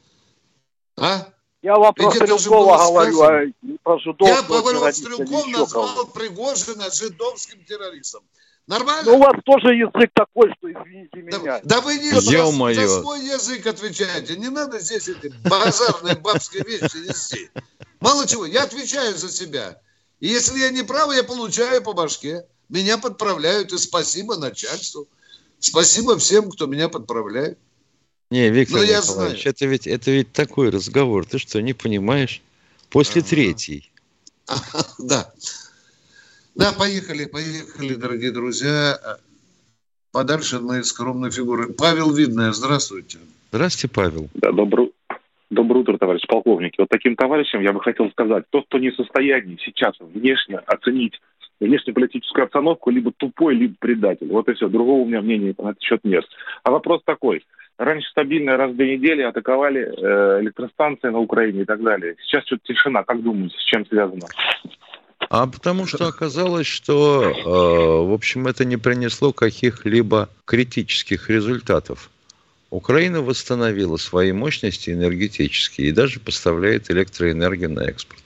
А? 0.95 1.33
Я 1.61 1.75
вам 1.75 1.93
про 1.93 2.11
Стрелкова 2.11 2.77
говорю, 2.77 3.21
а 3.21 3.45
не 3.61 3.77
про 3.83 3.99
Жидовского. 3.99 4.27
Я 4.27 4.41
говорю, 4.43 4.79
вот 4.79 4.95
Стрелков 4.95 5.47
назвал 5.47 6.07
Пригожина 6.07 6.89
жидовским 6.89 7.63
террористом. 7.65 8.23
Нормально? 8.65 9.03
Ну, 9.11 9.17
у 9.17 9.19
вас 9.19 9.33
тоже 9.43 9.75
язык 9.75 10.11
такой, 10.13 10.53
что 10.57 10.71
извините 10.71 11.21
меня. 11.23 11.39
Да, 11.39 11.61
да 11.63 11.81
вы 11.81 11.97
не 11.97 12.11
за, 12.11 12.21
за 12.21 13.01
свой 13.01 13.25
язык 13.25 13.65
отвечаете. 13.65 14.37
Не 14.37 14.49
надо 14.49 14.79
здесь 14.79 15.09
эти 15.09 15.33
базарные 15.49 16.15
бабские 16.15 16.63
вещи 16.63 17.07
нести. 17.07 17.49
Мало 17.99 18.27
чего, 18.27 18.45
я 18.45 18.63
отвечаю 18.63 19.17
за 19.17 19.29
себя. 19.29 19.81
И 20.19 20.27
если 20.27 20.59
я 20.59 20.69
не 20.69 20.83
прав, 20.83 21.11
я 21.13 21.23
получаю 21.23 21.81
по 21.81 21.93
башке. 21.93 22.45
Меня 22.69 22.99
подправляют, 22.99 23.73
и 23.73 23.77
спасибо 23.79 24.37
начальству. 24.37 25.07
Спасибо 25.57 26.17
всем, 26.19 26.51
кто 26.51 26.67
меня 26.67 26.89
подправляет. 26.89 27.57
Не, 28.31 28.49
Виктор 28.51 28.81
ну, 28.81 28.85
Николаевич, 28.85 29.47
это 29.47 29.65
ведь, 29.65 29.87
это 29.87 30.11
ведь 30.11 30.31
такой 30.31 30.69
разговор. 30.69 31.25
Ты 31.25 31.39
что, 31.39 31.61
не 31.61 31.73
понимаешь? 31.73 32.41
После 32.89 33.21
ага. 33.21 33.29
третьей. 33.29 33.91
Да. 34.99 35.31
Да, 36.55 36.73
поехали, 36.73 37.25
поехали, 37.25 37.93
дорогие 37.95 38.31
друзья. 38.31 38.97
Подальше 40.11 40.57
от 40.57 40.63
моей 40.63 40.83
скромной 40.83 41.31
фигуры. 41.31 41.71
Павел 41.73 42.13
Видная, 42.13 42.51
здравствуйте. 42.51 43.19
Здравствуйте, 43.51 43.93
Павел. 43.93 44.29
Да, 44.33 44.51
добрый, 44.51 44.91
доброе 45.49 45.79
утро, 45.79 45.97
товарищ 45.97 46.25
полковники. 46.27 46.75
Вот 46.79 46.89
таким 46.89 47.15
товарищам 47.15 47.61
я 47.61 47.73
бы 47.73 47.79
хотел 47.81 48.09
сказать, 48.11 48.45
тот, 48.49 48.65
кто 48.65 48.77
не 48.77 48.89
в 48.89 48.95
состоянии 48.95 49.57
сейчас 49.63 49.95
внешне 49.99 50.57
оценить 50.57 51.19
внешнеполитическую 51.59 52.43
обстановку, 52.43 52.89
либо 52.89 53.11
тупой, 53.15 53.55
либо 53.55 53.75
предатель. 53.79 54.27
Вот 54.27 54.47
и 54.49 54.53
все. 54.53 54.69
Другого 54.69 55.01
у 55.01 55.05
меня 55.05 55.21
мнения 55.21 55.53
на 55.57 55.71
этот 55.71 55.81
счет 55.81 56.01
нет. 56.03 56.25
А 56.63 56.71
вопрос 56.71 57.01
такой. 57.05 57.43
Раньше 57.79 58.09
стабильно 58.09 58.57
раз 58.57 58.73
в 58.73 58.75
две 58.75 58.97
недели 58.97 59.21
атаковали 59.21 59.83
э, 59.83 60.41
электростанции 60.41 61.07
на 61.07 61.19
Украине 61.19 61.61
и 61.61 61.65
так 61.65 61.81
далее. 61.81 62.17
Сейчас 62.21 62.45
что-то 62.45 62.63
тишина. 62.65 63.03
Как 63.03 63.23
думаете, 63.23 63.55
с 63.57 63.63
чем 63.63 63.85
связано? 63.85 64.27
А 65.29 65.47
потому 65.47 65.85
что 65.85 66.05
оказалось, 66.07 66.67
что, 66.67 67.23
э, 67.23 68.09
в 68.09 68.13
общем, 68.13 68.47
это 68.47 68.65
не 68.65 68.75
принесло 68.75 69.31
каких-либо 69.31 70.27
критических 70.43 71.29
результатов. 71.29 72.09
Украина 72.69 73.21
восстановила 73.21 73.95
свои 73.95 74.33
мощности 74.33 74.89
энергетические 74.89 75.87
и 75.87 75.93
даже 75.93 76.19
поставляет 76.19 76.91
электроэнергию 76.91 77.69
на 77.71 77.85
экспорт. 77.85 78.21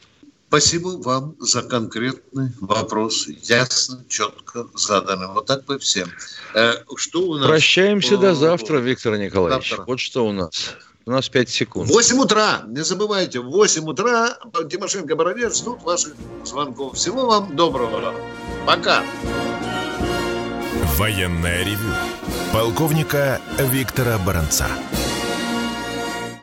Спасибо 0.54 0.90
вам 1.02 1.36
за 1.40 1.64
конкретный 1.64 2.52
вопрос. 2.62 3.28
Ясно, 3.42 4.06
четко 4.08 4.68
заданный. 4.76 5.26
Вот 5.30 5.48
так 5.48 5.66
бы 5.66 5.80
всем. 5.80 6.08
Э, 6.54 6.76
что 6.96 7.22
у 7.22 7.38
нас? 7.40 7.48
Прощаемся 7.48 8.18
до 8.18 8.36
завтра, 8.36 8.78
Виктор 8.78 9.18
Николаевич. 9.18 9.70
Завтра. 9.72 9.86
Вот 9.88 10.00
что 10.00 10.28
у 10.28 10.32
нас. 10.32 10.76
У 11.08 11.12
нас 11.12 11.28
5 11.28 11.50
секунд. 11.50 11.90
8 11.90 12.20
утра. 12.20 12.62
Не 12.68 12.84
забывайте, 12.84 13.40
в 13.40 13.50
8 13.50 13.90
утра 13.90 14.38
Тимошенко 14.70 15.16
Бородец 15.16 15.58
ждут 15.58 15.82
ваших 15.82 16.14
звонков. 16.46 16.98
Всего 16.98 17.26
вам 17.26 17.56
доброго. 17.56 18.14
Пока. 18.68 19.04
Военная 20.98 21.64
ревю. 21.64 21.90
Полковника 22.54 23.42
Виктора 23.58 24.20
Баранца. 24.20 24.68